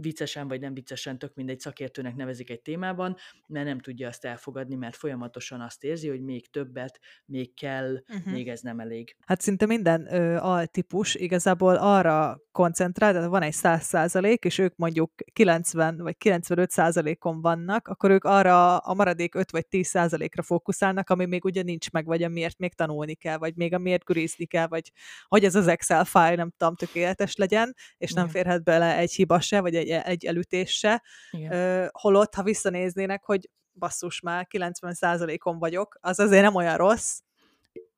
viccesen 0.00 0.48
vagy 0.48 0.60
nem 0.60 0.74
viccesen, 0.74 1.18
tök 1.18 1.34
mindegy 1.34 1.60
szakértőnek 1.60 2.14
nevezik 2.14 2.50
egy 2.50 2.60
témában, 2.60 3.16
mert 3.46 3.66
nem 3.66 3.80
tudja 3.80 4.08
azt 4.08 4.24
elfogadni, 4.24 4.74
mert 4.74 4.96
folyamatosan 4.96 5.60
azt 5.60 5.84
érzi, 5.84 6.08
hogy 6.08 6.20
még 6.20 6.50
többet, 6.50 7.00
még 7.24 7.54
kell, 7.54 8.02
uh-huh. 8.08 8.32
még 8.32 8.48
ez 8.48 8.60
nem 8.60 8.80
elég. 8.80 9.16
Hát 9.26 9.40
szinte 9.40 9.66
minden 9.66 10.14
ö, 10.14 10.36
altípus 10.36 11.14
igazából 11.14 11.74
arra 11.74 12.40
koncentrál, 12.52 13.12
tehát 13.12 13.28
van 13.28 13.42
egy 13.42 13.52
100 13.52 13.84
százalék, 13.84 14.44
és 14.44 14.58
ők 14.58 14.76
mondjuk 14.76 15.12
90 15.32 15.96
vagy 15.96 16.16
95 16.16 16.70
százalékon 16.70 17.40
vannak, 17.40 17.88
akkor 17.88 18.10
ők 18.10 18.24
arra 18.24 18.76
a 18.76 18.94
maradék 18.94 19.34
5 19.34 19.50
vagy 19.50 19.66
10 19.66 19.86
százalékra 19.86 20.42
fókuszálnak, 20.42 21.10
ami 21.10 21.26
még 21.26 21.44
ugye 21.44 21.62
nincs 21.62 21.90
meg, 21.90 22.06
vagy 22.06 22.22
amiért 22.22 22.58
még 22.58 22.74
tanulni 22.74 23.14
kell, 23.14 23.36
vagy 23.36 23.56
még 23.56 23.74
amiért 23.74 24.04
gürizni 24.04 24.46
kell, 24.46 24.66
vagy 24.66 24.92
hogy 25.28 25.44
ez 25.44 25.54
az 25.54 25.66
Excel 25.66 26.04
file 26.04 26.34
nem 26.34 26.52
tudom, 26.56 26.74
tökéletes 26.74 27.36
legyen, 27.36 27.74
és 27.96 28.12
nem 28.12 28.28
férhet 28.28 28.64
bele 28.64 28.96
egy 28.96 29.12
hiba 29.12 29.40
se, 29.40 29.60
vagy 29.60 29.74
egy, 29.74 29.87
egy 29.88 30.24
elütés 30.24 30.78
se. 30.78 31.02
Igen. 31.30 31.88
Holott, 31.92 32.34
ha 32.34 32.42
visszanéznének, 32.42 33.24
hogy 33.24 33.50
basszus 33.74 34.20
már 34.20 34.46
90 34.46 34.94
százalékon 34.94 35.58
vagyok, 35.58 35.98
az 36.00 36.18
azért 36.18 36.42
nem 36.42 36.54
olyan 36.54 36.76
rossz, 36.76 37.20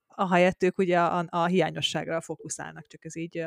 ahelyett 0.07 0.63
ők 0.63 0.79
ugye 0.79 1.01
a, 1.01 1.27
a 1.29 1.47
hiányosságra 1.47 2.21
fókuszálnak, 2.21 2.87
csak 2.87 3.05
ez 3.05 3.17
így 3.17 3.47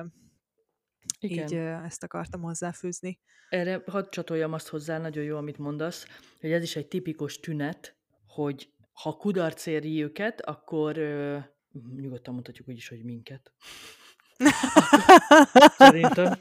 igen. 1.20 1.44
Így 1.44 1.54
ezt 1.56 2.04
akartam 2.04 2.42
hozzáfűzni. 2.42 3.20
Erre 3.50 3.84
hadd 3.86 4.10
csatoljam 4.10 4.54
azt 4.54 4.68
hozzá, 4.68 4.98
nagyon 4.98 5.24
jó, 5.24 5.38
amit 5.38 5.58
mondasz, 5.58 6.08
hogy 6.40 6.52
ez 6.52 6.64
is 6.64 6.76
egy 6.76 6.88
tipikus 6.88 7.40
tünet, 7.40 7.96
hogy 8.28 8.72
ha 8.94 9.18
kudarc 9.18 9.66
éri 9.66 10.04
őket, 10.04 10.42
akkor 10.42 10.98
ö, 10.98 11.38
nyugodtan 11.96 12.34
mondhatjuk 12.34 12.68
úgy 12.68 12.78
is, 12.78 12.88
hogy 12.88 13.04
minket. 13.04 13.54
Szerintem. 15.78 16.34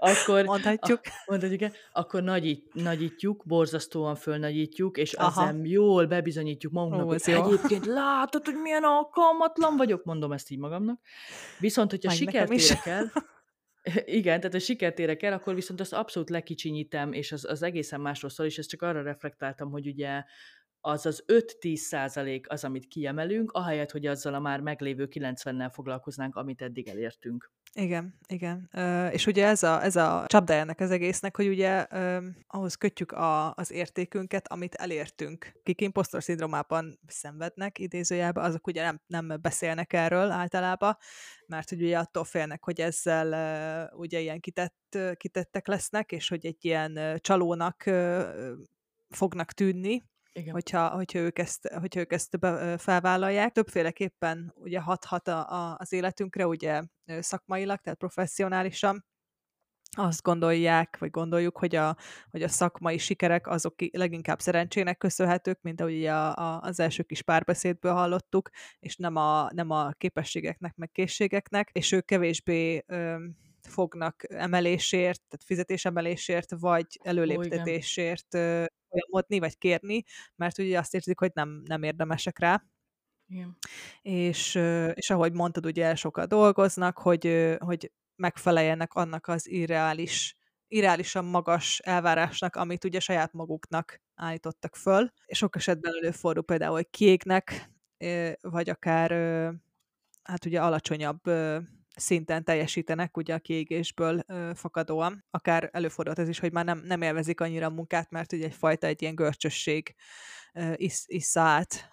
Akkor, 0.00 0.44
mondhatjuk. 0.44 1.00
A, 1.04 1.10
mondhatjuk, 1.26 1.72
akkor 1.92 2.22
nagyít, 2.22 2.74
nagyítjuk, 2.74 3.42
borzasztóan 3.46 4.14
fölnagyítjuk, 4.14 4.96
és 4.96 5.12
Aha. 5.12 5.42
ezzel 5.42 5.60
jól 5.64 6.06
bebizonyítjuk 6.06 6.72
magunknak, 6.72 7.04
Ó, 7.04 7.08
hogy 7.08 7.22
jó. 7.26 7.44
egyébként 7.44 7.86
látod, 7.86 8.44
hogy 8.44 8.54
milyen 8.62 8.84
alkalmatlan 8.84 9.76
vagyok, 9.76 10.04
mondom 10.04 10.32
ezt 10.32 10.50
így 10.50 10.58
magamnak. 10.58 11.00
Viszont, 11.58 11.90
hogyha 11.90 12.10
sikert 12.10 12.52
érek 12.52 12.86
el, 12.86 13.12
igen, 14.20 14.38
tehát 14.38 14.52
ha 14.52 14.58
sikert 14.58 14.98
érek 14.98 15.22
el, 15.22 15.32
akkor 15.32 15.54
viszont 15.54 15.80
azt 15.80 15.92
abszolút 15.92 16.30
lekicsinyítem, 16.30 17.12
és 17.12 17.32
az, 17.32 17.44
az 17.44 17.62
egészen 17.62 18.00
másról 18.00 18.30
szól, 18.30 18.46
és 18.46 18.58
ezt 18.58 18.68
csak 18.68 18.82
arra 18.82 19.02
reflektáltam, 19.02 19.70
hogy 19.70 19.86
ugye 19.86 20.24
az 20.88 21.06
az 21.06 21.24
5-10 21.26 21.76
százalék 21.76 22.50
az, 22.50 22.64
amit 22.64 22.86
kiemelünk, 22.86 23.50
ahelyett, 23.52 23.90
hogy 23.90 24.06
azzal 24.06 24.34
a 24.34 24.38
már 24.38 24.60
meglévő 24.60 25.08
90-nel 25.10 25.70
foglalkoznánk, 25.72 26.36
amit 26.36 26.62
eddig 26.62 26.88
elértünk. 26.88 27.50
Igen, 27.72 28.18
igen. 28.26 28.68
Uh, 28.72 29.12
és 29.12 29.26
ugye 29.26 29.46
ez 29.46 29.62
a, 29.62 29.82
ez 29.82 29.96
a 29.96 30.24
csapda 30.26 30.52
ennek 30.52 30.80
az 30.80 30.90
egésznek, 30.90 31.36
hogy 31.36 31.48
ugye 31.48 31.86
uh, 31.90 32.24
ahhoz 32.46 32.74
kötjük 32.74 33.12
a, 33.12 33.54
az 33.54 33.72
értékünket, 33.72 34.48
amit 34.48 34.74
elértünk. 34.74 35.52
Kik 35.62 35.80
impostor 35.80 36.22
szindrómában 36.22 36.98
szenvednek, 37.06 37.78
idézőjelben, 37.78 38.44
azok 38.44 38.66
ugye 38.66 38.82
nem, 38.82 39.00
nem 39.06 39.38
beszélnek 39.40 39.92
erről 39.92 40.30
általában, 40.30 40.96
mert 41.46 41.72
ugye 41.72 41.98
attól 41.98 42.24
félnek, 42.24 42.64
hogy 42.64 42.80
ezzel 42.80 43.90
uh, 43.92 44.00
ugye 44.00 44.20
ilyen 44.20 44.40
kitett, 44.40 44.98
kitettek 45.16 45.66
lesznek, 45.66 46.12
és 46.12 46.28
hogy 46.28 46.46
egy 46.46 46.64
ilyen 46.64 47.18
csalónak 47.20 47.82
uh, 47.86 48.22
fognak 49.08 49.52
tűnni, 49.52 50.02
igen. 50.38 50.52
Hogyha, 50.52 50.88
hogyha, 50.88 51.18
ők 51.18 51.38
ezt, 51.38 51.68
hogyha 51.68 52.00
ők 52.00 52.12
ezt 52.12 52.38
be, 52.38 52.78
felvállalják. 52.78 53.52
Többféleképpen 53.52 54.52
ugye 54.56 54.80
hathat 54.80 55.28
a, 55.28 55.50
a, 55.50 55.76
az 55.78 55.92
életünkre, 55.92 56.46
ugye 56.46 56.82
szakmailag, 57.20 57.78
tehát 57.78 57.98
professzionálisan, 57.98 59.04
azt 59.96 60.22
gondolják, 60.22 60.98
vagy 60.98 61.10
gondoljuk, 61.10 61.58
hogy 61.58 61.76
a, 61.76 61.96
hogy 62.30 62.42
a 62.42 62.48
szakmai 62.48 62.98
sikerek 62.98 63.46
azok 63.46 63.74
leginkább 63.92 64.40
szerencsének 64.40 64.98
köszönhetők, 64.98 65.58
mint 65.62 65.80
ahogy 65.80 66.06
a, 66.06 66.36
a, 66.36 66.60
az 66.60 66.80
első 66.80 67.02
kis 67.02 67.22
párbeszédből 67.22 67.92
hallottuk, 67.92 68.50
és 68.78 68.96
nem 68.96 69.16
a, 69.16 69.48
nem 69.52 69.70
a 69.70 69.90
képességeknek, 69.92 70.76
meg 70.76 70.90
készségeknek, 70.90 71.70
és 71.72 71.92
ők 71.92 72.04
kevésbé 72.04 72.84
ö, 72.86 73.16
fognak 73.68 74.22
emelésért, 74.28 75.22
tehát 75.28 75.44
fizetésemelésért, 75.44 76.50
vagy 76.58 76.86
előléptetésért 77.02 78.34
ö, 78.34 78.64
folyamodni, 78.88 79.38
vagy 79.38 79.58
kérni, 79.58 80.04
mert 80.36 80.58
ugye 80.58 80.78
azt 80.78 80.94
érzik, 80.94 81.18
hogy 81.18 81.30
nem, 81.34 81.62
nem 81.64 81.82
érdemesek 81.82 82.38
rá. 82.38 82.62
Igen. 83.26 83.56
És, 84.02 84.54
és 84.94 85.10
ahogy 85.10 85.32
mondtad, 85.32 85.66
ugye 85.66 85.94
sokat 85.94 86.28
dolgoznak, 86.28 86.98
hogy, 86.98 87.54
hogy 87.58 87.92
megfeleljenek 88.16 88.94
annak 88.94 89.28
az 89.28 89.48
irreális, 89.48 90.36
irreálisan 90.68 91.24
magas 91.24 91.78
elvárásnak, 91.78 92.56
amit 92.56 92.84
ugye 92.84 93.00
saját 93.00 93.32
maguknak 93.32 94.00
állítottak 94.14 94.76
föl. 94.76 95.12
Sok 95.26 95.56
esetben 95.56 95.92
előfordul 95.94 96.42
például, 96.44 96.74
hogy 96.74 96.90
kiégnek, 96.90 97.70
vagy 98.40 98.68
akár 98.68 99.10
hát 100.22 100.44
ugye 100.44 100.60
alacsonyabb 100.60 101.20
szinten 101.98 102.44
teljesítenek 102.44 103.16
ugye 103.16 103.34
a 103.34 103.38
kiégésből 103.38 104.22
ö, 104.26 104.50
fakadóan. 104.54 105.24
Akár 105.30 105.68
előfordult 105.72 106.18
ez 106.18 106.28
is, 106.28 106.38
hogy 106.38 106.52
már 106.52 106.64
nem, 106.64 106.82
nem 106.84 107.02
élvezik 107.02 107.40
annyira 107.40 107.66
a 107.66 107.70
munkát, 107.70 108.10
mert 108.10 108.32
ugye 108.32 108.44
egyfajta 108.44 108.86
egy 108.86 109.02
ilyen 109.02 109.14
görcsösség 109.14 109.94
is, 110.74 111.02
issza 111.06 111.40
át 111.40 111.90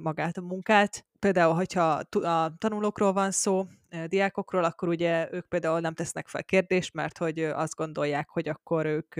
magát 0.00 0.36
a 0.36 0.40
munkát. 0.40 1.04
Például, 1.20 1.54
hogyha 1.54 2.02
a 2.12 2.54
tanulókról 2.58 3.12
van 3.12 3.30
szó, 3.30 3.66
diákokról, 4.06 4.64
akkor 4.64 4.88
ugye 4.88 5.28
ők 5.32 5.48
például 5.48 5.80
nem 5.80 5.94
tesznek 5.94 6.28
fel 6.28 6.44
kérdést, 6.44 6.94
mert 6.94 7.18
hogy 7.18 7.38
azt 7.40 7.74
gondolják, 7.74 8.28
hogy 8.28 8.48
akkor 8.48 8.86
ők 8.86 9.14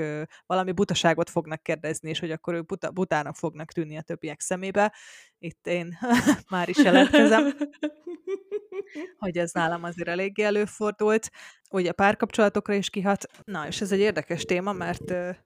valami 0.47 0.73
butaságot 0.73 1.31
fognak 1.31 1.63
kérdezni, 1.63 2.09
és 2.09 2.19
hogy 2.19 2.31
akkor 2.31 2.55
ők 2.55 2.67
buta, 2.67 2.91
butának 2.91 3.37
fognak 3.37 3.73
tűnni 3.73 3.97
a 3.97 4.03
többiek 4.03 4.41
szemébe. 4.41 4.95
Itt 5.39 5.67
én 5.67 5.99
már 6.51 6.69
is 6.69 6.79
jelentkezem, 6.79 7.53
hogy 9.19 9.37
ez 9.37 9.53
nálam 9.53 9.85
azért 9.85 10.09
eléggé 10.09 10.43
előfordult. 10.43 11.31
Ugye 11.73 11.91
a 11.91 11.93
párkapcsolatokra 11.93 12.75
is 12.75 12.91
kihat. 12.91 13.27
Na, 13.45 13.67
és 13.67 13.81
ez 13.81 13.93
egy 13.93 13.99
érdekes 13.99 14.45
téma, 14.45 14.73
mert 14.73 15.11
uh, 15.11 15.37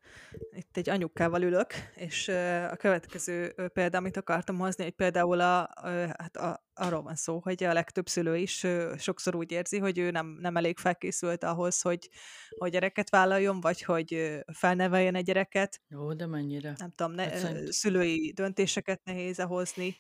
itt 0.52 0.76
egy 0.76 0.88
anyukkával 0.88 1.42
ülök, 1.42 1.72
és 1.94 2.28
uh, 2.28 2.68
a 2.70 2.76
következő 2.76 3.54
uh, 3.56 3.66
példa, 3.66 3.98
amit 3.98 4.16
akartam 4.16 4.58
hozni, 4.58 4.84
hogy 4.84 4.92
például 4.92 5.40
a, 5.40 5.68
uh, 5.82 5.90
hát 6.18 6.36
a, 6.36 6.66
arról 6.74 7.02
van 7.02 7.14
szó, 7.14 7.38
hogy 7.38 7.64
a 7.64 7.72
legtöbb 7.72 8.08
szülő 8.08 8.36
is 8.36 8.62
uh, 8.62 8.96
sokszor 8.96 9.34
úgy 9.34 9.52
érzi, 9.52 9.78
hogy 9.78 9.98
ő 9.98 10.10
nem, 10.10 10.36
nem 10.40 10.56
elég 10.56 10.78
felkészült 10.78 11.44
ahhoz, 11.44 11.80
hogy, 11.80 12.08
hogy 12.58 12.70
gyereket 12.70 13.10
vállaljon, 13.10 13.60
vagy 13.60 13.82
hogy 13.82 14.14
uh, 14.14 14.40
felneveljen 14.52 15.14
egy 15.14 15.24
gyereket. 15.24 15.80
Jó, 15.88 16.12
de 16.12 16.26
mennyire? 16.26 16.74
Nem 16.78 16.90
tudom, 16.90 17.12
ne, 17.12 17.22
hát 17.22 17.72
szülői 17.72 18.32
döntéseket 18.34 19.04
nehéz 19.04 19.40
hozni, 19.40 19.96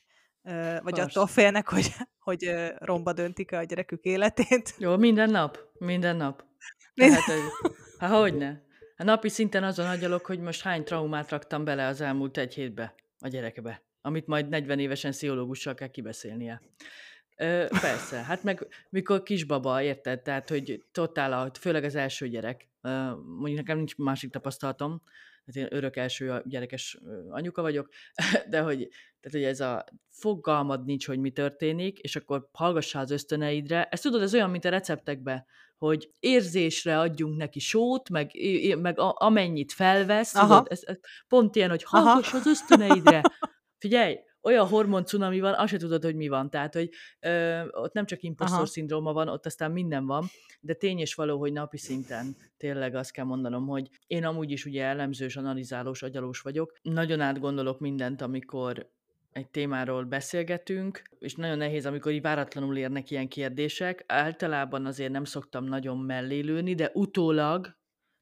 vagy 0.82 0.94
Persze. 0.94 1.02
attól 1.02 1.26
félnek, 1.26 1.68
hogy, 1.68 1.94
hogy 2.18 2.54
romba 2.78 3.12
döntik 3.12 3.52
a 3.52 3.62
gyerekük 3.62 4.04
életét. 4.04 4.74
Jó, 4.78 4.96
minden 4.96 5.30
nap, 5.30 5.58
minden 5.78 6.16
nap. 6.16 6.44
Tehát, 6.94 7.20
hát 7.98 8.10
hogy 8.10 8.36
ne? 8.36 8.56
A 8.96 9.04
napi 9.04 9.28
szinten 9.28 9.64
azon 9.64 9.86
agyalok, 9.86 10.26
hogy 10.26 10.40
most 10.40 10.62
hány 10.62 10.84
traumát 10.84 11.30
raktam 11.30 11.64
bele 11.64 11.86
az 11.86 12.00
elmúlt 12.00 12.36
egy 12.36 12.54
hétbe 12.54 12.94
a 13.18 13.28
gyerekebe, 13.28 13.82
amit 14.00 14.26
majd 14.26 14.48
40 14.48 14.78
évesen 14.78 15.12
sziológussal 15.12 15.74
kell 15.74 15.88
kibeszélnie. 15.88 16.60
Ö, 17.36 17.66
persze, 17.80 18.16
hát 18.22 18.42
meg 18.42 18.66
mikor 18.90 19.22
kisbaba, 19.22 19.82
érted? 19.82 20.22
Tehát, 20.22 20.48
hogy 20.48 20.84
totál, 20.92 21.50
főleg 21.60 21.84
az 21.84 21.94
első 21.94 22.28
gyerek, 22.28 22.68
mondjuk 23.38 23.56
nekem 23.56 23.76
nincs 23.76 23.96
másik 23.96 24.30
tapasztalatom, 24.30 25.02
hát 25.46 25.56
én 25.56 25.66
örök 25.70 25.96
első 25.96 26.42
gyerekes 26.44 26.98
anyuka 27.28 27.62
vagyok, 27.62 27.88
de 28.50 28.60
hogy, 28.60 28.78
tehát, 29.20 29.30
hogy 29.30 29.42
ez 29.42 29.60
a 29.60 29.84
fogalmad 30.10 30.84
nincs, 30.84 31.06
hogy 31.06 31.18
mi 31.18 31.30
történik, 31.30 31.98
és 31.98 32.16
akkor 32.16 32.48
hallgassál 32.52 33.02
az 33.02 33.10
ösztöneidre. 33.10 33.84
Ezt 33.84 34.02
tudod, 34.02 34.22
ez 34.22 34.34
olyan, 34.34 34.50
mint 34.50 34.64
a 34.64 34.68
receptekbe, 34.68 35.46
hogy 35.76 36.10
érzésre 36.18 36.98
adjunk 36.98 37.36
neki 37.36 37.58
sót, 37.58 38.08
meg, 38.08 38.30
meg 38.80 38.98
a, 38.98 39.14
amennyit 39.18 39.72
felvesz, 39.72 40.32
tudod, 40.32 40.66
ez, 40.70 40.80
ez 40.84 40.96
pont 41.28 41.56
ilyen, 41.56 41.70
hogy 41.70 41.82
hallgass 41.82 42.28
Aha. 42.28 42.36
az 42.36 42.46
ösztöneidre. 42.46 43.22
Figyelj, 43.78 44.16
olyan 44.44 44.66
hormon 44.66 45.04
cunami 45.04 45.40
van, 45.40 45.54
azt 45.54 45.68
se 45.68 45.76
tudod, 45.76 46.04
hogy 46.04 46.14
mi 46.14 46.28
van. 46.28 46.50
Tehát, 46.50 46.74
hogy 46.74 46.90
ö, 47.20 47.60
ott 47.70 47.92
nem 47.92 48.06
csak 48.06 48.22
impostor 48.22 48.68
szindróma 48.68 49.12
van, 49.12 49.28
ott 49.28 49.46
aztán 49.46 49.70
minden 49.70 50.06
van, 50.06 50.24
de 50.60 50.74
tény 50.74 50.98
és 50.98 51.14
való, 51.14 51.38
hogy 51.38 51.52
napi 51.52 51.78
szinten 51.78 52.36
tényleg 52.56 52.94
azt 52.94 53.10
kell 53.10 53.24
mondanom, 53.24 53.66
hogy 53.66 53.88
én 54.06 54.24
amúgy 54.24 54.50
is 54.50 54.64
ugye 54.64 54.84
elemzős, 54.84 55.36
analizálós, 55.36 56.02
agyalós 56.02 56.40
vagyok. 56.40 56.72
Nagyon 56.82 57.20
átgondolok 57.20 57.80
mindent, 57.80 58.22
amikor 58.22 58.92
egy 59.32 59.48
témáról 59.48 60.04
beszélgetünk, 60.04 61.02
és 61.18 61.34
nagyon 61.34 61.58
nehéz, 61.58 61.86
amikor 61.86 62.12
így 62.12 62.22
váratlanul 62.22 62.76
érnek 62.76 63.10
ilyen 63.10 63.28
kérdések. 63.28 64.04
Általában 64.06 64.86
azért 64.86 65.12
nem 65.12 65.24
szoktam 65.24 65.64
nagyon 65.64 65.98
mellélőni, 65.98 66.74
de 66.74 66.90
utólag, 66.92 67.62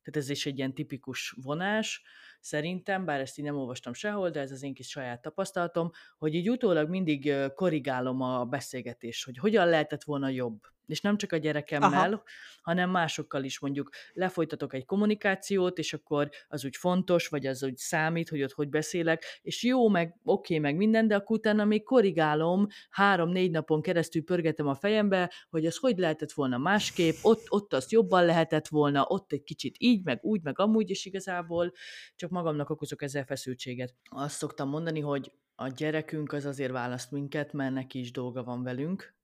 tehát 0.02 0.16
ez 0.16 0.28
is 0.28 0.46
egy 0.46 0.58
ilyen 0.58 0.74
tipikus 0.74 1.36
vonás, 1.42 2.02
szerintem, 2.42 3.04
bár 3.04 3.20
ezt 3.20 3.38
így 3.38 3.44
nem 3.44 3.56
olvastam 3.56 3.92
sehol, 3.92 4.30
de 4.30 4.40
ez 4.40 4.50
az 4.50 4.62
én 4.62 4.74
kis 4.74 4.88
saját 4.88 5.22
tapasztalatom, 5.22 5.90
hogy 6.18 6.34
így 6.34 6.50
utólag 6.50 6.88
mindig 6.88 7.34
korrigálom 7.54 8.20
a 8.20 8.44
beszélgetést, 8.44 9.24
hogy 9.24 9.38
hogyan 9.38 9.68
lehetett 9.68 10.02
volna 10.02 10.28
jobb 10.28 10.60
és 10.92 11.00
nem 11.00 11.16
csak 11.16 11.32
a 11.32 11.36
gyerekemmel, 11.36 12.12
Aha. 12.12 12.22
hanem 12.62 12.90
másokkal 12.90 13.44
is 13.44 13.60
mondjuk 13.60 13.90
lefolytatok 14.12 14.74
egy 14.74 14.84
kommunikációt, 14.84 15.78
és 15.78 15.92
akkor 15.92 16.28
az 16.48 16.64
úgy 16.64 16.76
fontos, 16.76 17.28
vagy 17.28 17.46
az 17.46 17.62
úgy 17.62 17.76
számít, 17.76 18.28
hogy 18.28 18.42
ott 18.42 18.52
hogy 18.52 18.68
beszélek, 18.68 19.24
és 19.42 19.62
jó, 19.62 19.88
meg 19.88 20.08
oké, 20.24 20.56
okay, 20.56 20.58
meg 20.58 20.76
minden, 20.76 21.08
de 21.08 21.14
akkor 21.14 21.36
utána 21.36 21.64
még 21.64 21.82
korrigálom, 21.82 22.66
három-négy 22.90 23.50
napon 23.50 23.82
keresztül 23.82 24.24
pörgetem 24.24 24.66
a 24.66 24.74
fejembe, 24.74 25.32
hogy 25.50 25.66
az 25.66 25.76
hogy 25.76 25.98
lehetett 25.98 26.32
volna 26.32 26.58
másképp, 26.58 27.14
ott, 27.22 27.46
ott 27.48 27.72
azt 27.72 27.90
jobban 27.90 28.24
lehetett 28.24 28.68
volna, 28.68 29.04
ott 29.08 29.32
egy 29.32 29.42
kicsit 29.42 29.76
így, 29.78 30.04
meg 30.04 30.18
úgy, 30.22 30.42
meg 30.42 30.58
amúgy 30.58 30.90
is 30.90 31.04
igazából, 31.04 31.72
csak 32.14 32.30
magamnak 32.30 32.70
okozok 32.70 33.02
ezzel 33.02 33.24
feszültséget. 33.24 33.94
Azt 34.10 34.36
szoktam 34.36 34.68
mondani, 34.68 35.00
hogy 35.00 35.32
a 35.54 35.68
gyerekünk 35.68 36.32
az 36.32 36.44
azért 36.44 36.72
választ 36.72 37.10
minket, 37.10 37.52
mert 37.52 37.72
neki 37.72 37.98
is 37.98 38.10
dolga 38.10 38.44
van 38.44 38.62
velünk, 38.62 39.14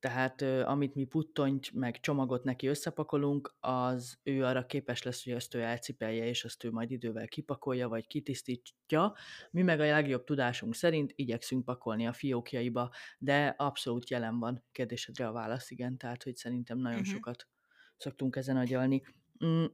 tehát 0.00 0.42
amit 0.64 0.94
mi 0.94 1.04
puttonyt, 1.04 1.72
meg 1.72 2.00
csomagot 2.00 2.44
neki 2.44 2.66
összepakolunk, 2.66 3.54
az 3.60 4.18
ő 4.22 4.44
arra 4.44 4.66
képes 4.66 5.02
lesz, 5.02 5.24
hogy 5.24 5.32
ezt 5.32 5.54
ő 5.54 5.60
elcipelje, 5.60 6.24
és 6.24 6.44
azt 6.44 6.64
ő 6.64 6.70
majd 6.70 6.90
idővel 6.90 7.28
kipakolja, 7.28 7.88
vagy 7.88 8.06
kitisztítja. 8.06 9.14
Mi 9.50 9.62
meg 9.62 9.80
a 9.80 9.84
legjobb 9.84 10.24
tudásunk 10.24 10.74
szerint 10.74 11.12
igyekszünk 11.14 11.64
pakolni 11.64 12.06
a 12.06 12.12
fiókjaiba, 12.12 12.90
de 13.18 13.54
abszolút 13.58 14.10
jelen 14.10 14.38
van 14.38 14.64
kérdésedre 14.72 15.26
a 15.26 15.32
válasz, 15.32 15.70
igen, 15.70 15.96
tehát 15.96 16.22
hogy 16.22 16.36
szerintem 16.36 16.78
nagyon 16.78 16.98
uh-huh. 16.98 17.14
sokat 17.14 17.48
szoktunk 17.96 18.36
ezen 18.36 18.56
agyalni. 18.56 19.02
Mm, 19.44 19.64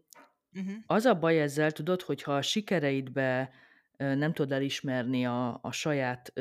uh-huh. 0.54 0.74
Az 0.86 1.04
a 1.04 1.18
baj 1.18 1.40
ezzel, 1.40 1.70
tudod, 1.70 2.02
hogyha 2.02 2.36
a 2.36 2.42
sikereidbe 2.42 3.50
nem 3.96 4.32
tudod 4.32 4.52
elismerni 4.52 5.26
a, 5.26 5.58
a 5.62 5.72
saját 5.72 6.32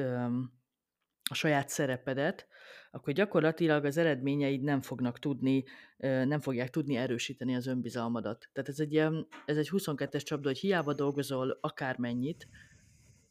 a 1.29 1.33
saját 1.33 1.69
szerepedet, 1.69 2.47
akkor 2.91 3.13
gyakorlatilag 3.13 3.85
az 3.85 3.97
eredményeid 3.97 4.61
nem 4.61 4.81
fognak 4.81 5.19
tudni, 5.19 5.63
nem 5.97 6.39
fogják 6.39 6.69
tudni 6.69 6.95
erősíteni 6.95 7.55
az 7.55 7.67
önbizalmadat. 7.67 8.49
Tehát 8.53 8.69
ez 8.69 8.79
egy, 8.79 8.93
ilyen, 8.93 9.27
ez 9.45 9.57
egy 9.57 9.69
22-es 9.71 10.23
csapda, 10.23 10.47
hogy 10.47 10.57
hiába 10.57 10.93
dolgozol 10.93 11.57
akármennyit, 11.61 12.47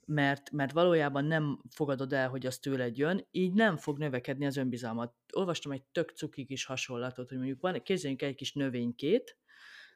mert, 0.06 0.50
mert 0.50 0.72
valójában 0.72 1.24
nem 1.24 1.60
fogadod 1.70 2.12
el, 2.12 2.28
hogy 2.28 2.46
az 2.46 2.58
tőled 2.58 2.96
jön, 2.96 3.26
így 3.30 3.52
nem 3.52 3.76
fog 3.76 3.98
növekedni 3.98 4.46
az 4.46 4.56
önbizalmat. 4.56 5.14
Olvastam 5.32 5.72
egy 5.72 5.82
tök 5.92 6.10
cuki 6.10 6.44
kis 6.44 6.64
hasonlatot, 6.64 7.28
hogy 7.28 7.38
mondjuk 7.38 7.60
van, 7.60 7.82
képzeljünk 7.82 8.22
egy 8.22 8.34
kis 8.34 8.52
növénykét, 8.52 9.36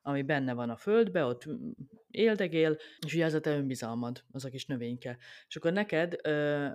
ami 0.02 0.22
benne 0.22 0.52
van 0.52 0.70
a 0.70 0.76
földbe, 0.76 1.24
ott 1.24 1.44
éldegél, 2.10 2.76
és 3.06 3.14
ugye 3.14 3.24
ez 3.24 3.34
a 3.34 3.40
te 3.40 3.50
önbizalmad, 3.50 4.24
az 4.30 4.44
a 4.44 4.48
kis 4.48 4.66
növényke. 4.66 5.18
És 5.48 5.56
akkor 5.56 5.72
neked, 5.72 6.16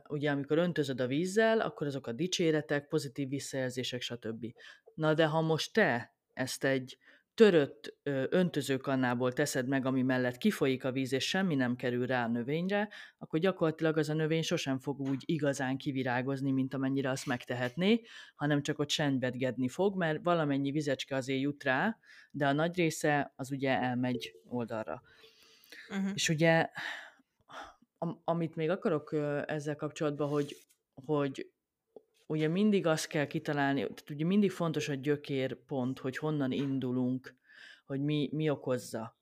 ugye 0.07 0.31
amikor 0.31 0.57
öntözöd 0.57 1.01
a 1.01 1.07
vízzel, 1.07 1.59
akkor 1.59 1.87
azok 1.87 2.07
a 2.07 2.11
dicséretek, 2.11 2.87
pozitív 2.87 3.29
visszajelzések, 3.29 4.01
stb. 4.01 4.45
Na 4.93 5.13
de 5.13 5.25
ha 5.25 5.41
most 5.41 5.73
te 5.73 6.15
ezt 6.33 6.63
egy 6.63 6.97
törött 7.33 7.97
öntözőkannából 8.29 9.33
teszed 9.33 9.67
meg, 9.67 9.85
ami 9.85 10.01
mellett 10.01 10.37
kifolyik 10.37 10.83
a 10.83 10.91
víz, 10.91 11.13
és 11.13 11.27
semmi 11.27 11.55
nem 11.55 11.75
kerül 11.75 12.05
rá 12.05 12.23
a 12.23 12.27
növényre, 12.27 12.89
akkor 13.17 13.39
gyakorlatilag 13.39 13.97
az 13.97 14.09
a 14.09 14.13
növény 14.13 14.41
sosem 14.41 14.79
fog 14.79 14.99
úgy 14.99 15.23
igazán 15.25 15.77
kivirágozni, 15.77 16.51
mint 16.51 16.73
amennyire 16.73 17.09
azt 17.09 17.25
megtehetné, 17.25 18.01
hanem 18.35 18.61
csak 18.61 18.79
ott 18.79 18.89
sendbedgedni 18.89 19.67
fog, 19.67 19.97
mert 19.97 20.23
valamennyi 20.23 20.71
vizecske 20.71 21.15
azért 21.15 21.41
jut 21.41 21.63
rá, 21.63 21.97
de 22.31 22.47
a 22.47 22.53
nagy 22.53 22.75
része 22.75 23.33
az 23.35 23.51
ugye 23.51 23.79
elmegy 23.79 24.35
oldalra. 24.45 25.01
Uh-huh. 25.89 26.11
És 26.13 26.29
ugye, 26.29 26.69
am- 27.97 28.21
amit 28.23 28.55
még 28.55 28.69
akarok 28.69 29.13
ezzel 29.45 29.75
kapcsolatban, 29.75 30.29
hogy, 30.29 30.55
hogy 30.93 31.52
ugye 32.33 32.47
mindig 32.47 32.85
azt 32.85 33.07
kell 33.07 33.25
kitalálni, 33.25 33.79
tehát 33.79 34.09
ugye 34.09 34.25
mindig 34.25 34.51
fontos 34.51 34.89
a 34.89 34.93
gyökérpont, 34.93 35.99
hogy 35.99 36.17
honnan 36.17 36.51
indulunk, 36.51 37.35
hogy 37.85 38.01
mi, 38.01 38.29
mi 38.31 38.49
okozza. 38.49 39.17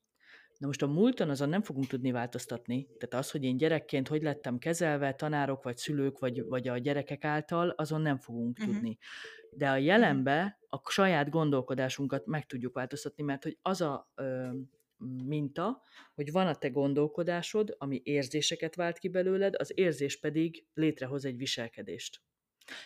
Na 0.58 0.68
most 0.68 0.82
a 0.82 0.88
múlton 0.88 1.30
azon 1.30 1.50
nem 1.50 1.62
fogunk 1.62 1.88
tudni 1.88 2.12
változtatni. 2.12 2.84
Tehát 2.84 3.26
az, 3.26 3.32
hogy 3.32 3.44
én 3.44 3.58
gyerekként 3.58 4.08
hogy 4.08 4.22
lettem 4.22 4.58
kezelve, 4.58 5.14
tanárok, 5.14 5.64
vagy 5.64 5.78
szülők, 5.78 6.20
vagy, 6.20 6.46
vagy 6.46 6.68
a 6.68 6.78
gyerekek 6.78 7.24
által, 7.24 7.70
azon 7.70 8.02
nem 8.02 8.18
fogunk 8.18 8.58
uh-huh. 8.60 8.74
tudni. 8.74 8.98
De 9.52 9.70
a 9.70 9.76
jelenbe 9.76 10.60
a 10.70 10.90
saját 10.90 11.30
gondolkodásunkat 11.30 12.26
meg 12.26 12.46
tudjuk 12.46 12.74
változtatni, 12.74 13.24
mert 13.24 13.44
hogy 13.44 13.58
az 13.62 13.82
a 13.82 14.12
ö, 14.16 14.50
minta, 15.26 15.82
hogy 16.14 16.32
van 16.32 16.48
a 16.48 16.56
te 16.56 16.70
gondolkodásod, 16.70 17.76
ami 17.78 18.02
érzéseket 18.04 18.76
vált 18.76 18.98
ki 18.98 19.10
belőled, 19.10 19.56
az 19.58 19.72
érzés 19.76 20.20
pedig 20.20 20.66
létrehoz 20.74 21.26
egy 21.26 21.38
viselkedést. 21.38 22.22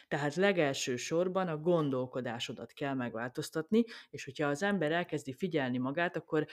Tehát 0.08 0.36
legelső 0.36 0.96
sorban 0.96 1.48
a 1.48 1.58
gondolkodásodat 1.58 2.74
kell 2.74 2.94
megváltoztatni, 2.94 3.84
és 4.10 4.26
hogyha 4.26 4.48
az 4.48 4.64
ember 4.64 4.92
elkezdi 4.92 5.34
figyelni 5.34 5.78
magát, 5.78 6.16
akkor 6.16 6.46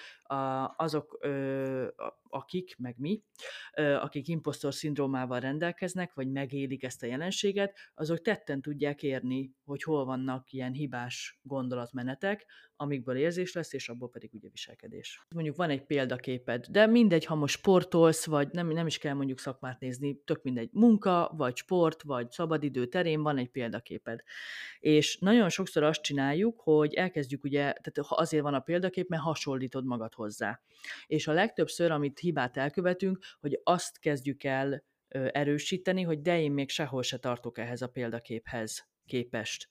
azok, 0.77 1.19
akik, 2.29 2.77
meg 2.79 2.95
mi, 2.99 3.23
akik 3.75 4.29
impostor 4.29 4.75
szindrómával 4.75 5.41
rendelkeznek, 5.41 6.15
vagy 6.15 6.31
megélik 6.31 6.83
ezt 6.83 7.03
a 7.03 7.07
jelenséget, 7.07 7.79
azok 7.95 8.21
tetten 8.21 8.63
tudják 8.63 9.03
érni, 9.03 9.55
hogy 9.65 9.83
hol 9.83 10.05
vannak 10.05 10.53
ilyen 10.53 10.73
hibás 10.73 11.41
gondolatmenetek, 11.43 12.47
amikből 12.77 13.17
érzés 13.17 13.53
lesz, 13.53 13.73
és 13.73 13.89
abból 13.89 14.11
pedig 14.11 14.35
ugye 14.35 14.49
viselkedés. 14.49 15.27
Mondjuk 15.35 15.57
van 15.57 15.71
egy 15.71 15.85
példaképed, 15.85 16.67
de 16.67 16.87
mindegy, 16.87 17.25
ha 17.25 17.35
most 17.35 17.57
sportolsz, 17.57 18.27
vagy 18.27 18.49
nem, 18.53 18.69
nem 18.69 18.87
is 18.87 18.99
kell 18.99 19.15
mondjuk 19.15 19.39
szakmát 19.39 19.81
nézni, 19.81 20.23
tök 20.25 20.43
mindegy, 20.43 20.69
munka, 20.73 21.33
vagy 21.37 21.57
sport, 21.57 22.03
vagy 22.03 22.31
szabadidő 22.31 22.87
terén 22.87 23.23
van 23.23 23.39
egy 23.39 23.51
példaképed. 23.51 24.23
És 24.79 25.19
nagyon 25.19 25.49
sokszor 25.49 25.83
azt 25.83 26.03
csináljuk, 26.03 26.61
hogy 26.61 26.95
elkezdjük 26.95 27.45
ugye, 27.45 27.61
tehát 27.61 27.99
azért 27.99 28.43
van 28.43 28.55
a 28.55 28.61
példakép, 28.61 29.09
mert 29.09 29.23
hasonlítod 29.23 29.85
magad 29.85 30.15
hozzá. 30.15 30.61
És 31.07 31.29
a 31.29 31.33
legtöbbször, 31.33 31.91
amit 31.91 32.19
hibát 32.19 32.57
elkövetünk, 32.57 33.19
hogy 33.41 33.61
azt 33.63 33.99
kezdjük 33.99 34.45
el 34.45 34.85
erősíteni, 35.09 36.03
hogy 36.03 36.21
de 36.21 36.41
én 36.41 36.53
még 36.53 36.71
sehol 36.71 37.03
se 37.03 37.19
tartok 37.19 37.59
ehhez 37.59 37.83
a 37.83 37.89
példaképhez 37.89 38.89
képest. 39.07 39.69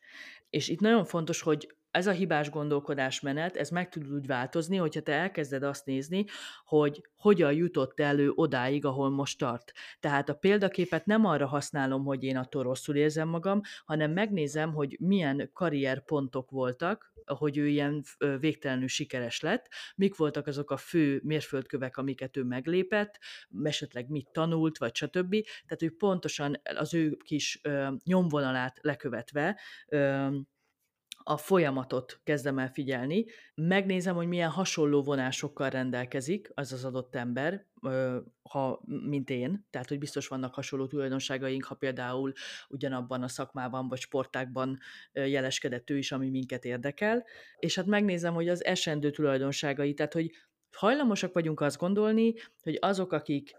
És 0.50 0.68
itt 0.68 0.80
nagyon 0.80 1.06
fontos, 1.06 1.42
hogy 1.42 1.76
ez 1.92 2.08
a 2.08 2.12
hibás 2.12 2.50
gondolkodásmenet, 2.50 3.56
ez 3.56 3.70
meg 3.70 3.90
tud 3.90 4.12
úgy 4.12 4.26
változni, 4.26 4.78
hogyha 4.78 5.02
te 5.02 5.14
elkezded 5.14 5.64
azt 5.64 5.86
nézni, 5.86 6.26
hogy 6.66 7.02
hogyan 7.16 7.54
jutott 7.54 8.00
elő 8.00 8.32
odáig, 8.36 8.86
ahol 8.86 9.10
most 9.10 9.38
tart. 9.38 9.72
Tehát 10.00 10.30
a 10.30 10.34
példaképet 10.34 11.06
nem 11.06 11.26
arra 11.26 11.48
használom, 11.48 12.04
hogy 12.04 12.24
én 12.24 12.38
attól 12.38 12.64
rosszul 12.64 12.96
érzem 12.96 13.28
magam, 13.28 13.62
hanem 13.86 14.12
megnézem, 14.12 14.74
hogy 14.74 14.98
milyen 15.00 15.50
karrierpontok 15.54 16.50
voltak, 16.50 17.14
hogy 17.26 17.58
ő 17.58 17.68
ilyen 17.68 18.04
végtelenül 18.40 18.88
sikeres 18.88 19.40
lett, 19.40 19.68
mik 19.96 20.16
voltak 20.16 20.48
azok 20.48 20.72
a 20.72 20.78
fő 20.78 21.22
mérföldkövek, 21.24 21.98
amiket 21.98 22.38
ő 22.38 22.44
meglépett, 22.44 23.20
esetleg 23.64 24.10
mit 24.10 24.30
tanult, 24.32 24.78
vagy 24.78 24.96
stb. 24.96 25.36
Tehát 25.66 25.82
ő 25.82 25.96
pontosan 25.98 26.62
az 26.76 26.94
ő 26.94 27.18
kis 27.24 27.60
ö, 27.64 27.88
nyomvonalát 28.04 28.80
lekövetve 28.82 29.60
ö, 29.88 30.28
a 31.24 31.38
folyamatot 31.38 32.20
kezdem 32.24 32.60
el 32.60 32.72
figyelni, 32.72 33.26
megnézem, 33.56 34.16
hogy 34.16 34.28
milyen 34.28 34.50
hasonló 34.50 35.04
vonásokkal 35.04 35.70
rendelkezik 35.70 36.52
az 36.54 36.72
az 36.72 36.86
adott 36.86 37.16
ember, 37.16 37.66
ha, 38.50 38.82
mint 38.86 39.30
én, 39.30 39.68
tehát 39.70 39.88
hogy 39.88 39.98
biztos 39.98 40.28
vannak 40.28 40.54
hasonló 40.54 40.88
tulajdonságaink, 40.88 41.64
ha 41.64 41.76
például 41.76 42.32
ugyanabban 42.68 43.24
a 43.24 43.28
szakmában 43.28 43.88
vagy 43.88 44.00
sportákban 44.00 44.80
jeleskedett 45.12 45.90
ő 45.90 45.98
is, 45.98 46.12
ami 46.12 46.30
minket 46.30 46.66
érdekel, 46.66 47.26
és 47.58 47.76
hát 47.76 47.86
megnézem, 47.86 48.34
hogy 48.34 48.50
az 48.50 48.66
esendő 48.66 49.10
tulajdonságai, 49.12 49.94
tehát 49.94 50.14
hogy 50.14 50.32
hajlamosak 50.72 51.34
vagyunk 51.34 51.62
azt 51.62 51.78
gondolni, 51.78 52.34
hogy 52.62 52.78
azok, 52.82 53.12
akik 53.12 53.56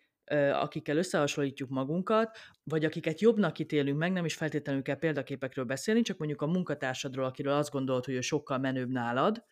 akikkel 0.52 0.96
összehasonlítjuk 0.96 1.68
magunkat, 1.68 2.38
vagy 2.64 2.85
akiket 2.85 3.20
jobbnak 3.20 3.58
ítélünk 3.58 3.98
meg, 3.98 4.12
nem 4.12 4.24
is 4.24 4.35
feltétlenül 4.35 4.82
kell 4.82 4.98
példaképekről 4.98 5.64
beszélni, 5.64 6.02
csak 6.02 6.18
mondjuk 6.18 6.42
a 6.42 6.46
munkatársadról, 6.46 7.24
akiről 7.24 7.52
azt 7.52 7.70
gondolod, 7.70 8.04
hogy 8.04 8.14
ő 8.14 8.20
sokkal 8.20 8.58
menőbb 8.58 8.90
nálad, 8.90 9.44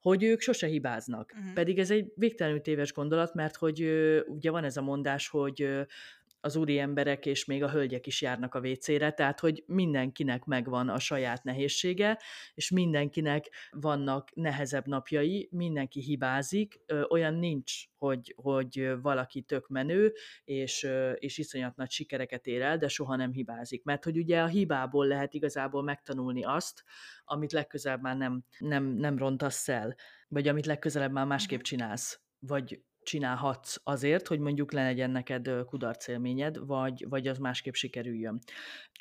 hogy 0.00 0.22
ők 0.22 0.40
sose 0.40 0.66
hibáznak. 0.66 1.32
Uh-huh. 1.36 1.52
Pedig 1.52 1.78
ez 1.78 1.90
egy 1.90 2.12
végtelenül 2.14 2.60
téves 2.60 2.92
gondolat, 2.92 3.34
mert 3.34 3.56
hogy 3.56 3.80
ugye 4.26 4.50
van 4.50 4.64
ez 4.64 4.76
a 4.76 4.82
mondás, 4.82 5.28
hogy 5.28 5.86
az 6.40 6.56
úri 6.56 6.78
emberek 6.78 7.26
és 7.26 7.44
még 7.44 7.62
a 7.62 7.70
hölgyek 7.70 8.06
is 8.06 8.22
járnak 8.22 8.54
a 8.54 8.60
WC-re, 8.60 9.12
tehát 9.12 9.40
hogy 9.40 9.64
mindenkinek 9.66 10.44
megvan 10.44 10.88
a 10.88 10.98
saját 10.98 11.44
nehézsége, 11.44 12.18
és 12.54 12.70
mindenkinek 12.70 13.50
vannak 13.70 14.34
nehezebb 14.34 14.86
napjai, 14.86 15.48
mindenki 15.52 16.00
hibázik, 16.00 16.80
olyan 17.08 17.34
nincs, 17.34 17.72
hogy, 17.96 18.34
hogy 18.36 18.92
valaki 19.02 19.42
tök 19.42 19.68
menő, 19.68 20.12
és, 20.44 20.88
és 21.14 21.38
iszonyat 21.38 21.76
nagy 21.76 21.90
sikereket 21.90 22.46
ér 22.46 22.62
el, 22.62 22.78
de 22.78 22.88
soha 22.88 23.16
nem 23.16 23.32
hibázik. 23.32 23.84
Mert 23.84 24.04
hogy 24.04 24.18
ugye 24.18 24.40
a 24.40 24.46
hibából 24.46 25.06
lehet 25.06 25.34
igazából 25.34 25.82
megtanulni 25.82 26.44
azt, 26.44 26.84
amit 27.24 27.52
legközelebb 27.52 28.00
már 28.00 28.16
nem, 28.16 28.44
nem, 28.58 28.84
nem 28.84 29.18
rontasz 29.18 29.68
el, 29.68 29.94
vagy 30.28 30.48
amit 30.48 30.66
legközelebb 30.66 31.12
már 31.12 31.26
másképp 31.26 31.58
mhm. 31.58 31.66
csinálsz, 31.66 32.20
vagy 32.38 32.82
csinálhatsz 33.02 33.76
azért, 33.82 34.26
hogy 34.26 34.38
mondjuk 34.38 34.72
le 34.72 34.82
legyen 34.82 35.10
neked 35.10 35.50
kudarcélményed, 35.64 36.66
vagy, 36.66 37.06
vagy 37.08 37.26
az 37.26 37.38
másképp 37.38 37.72
sikerüljön. 37.72 38.38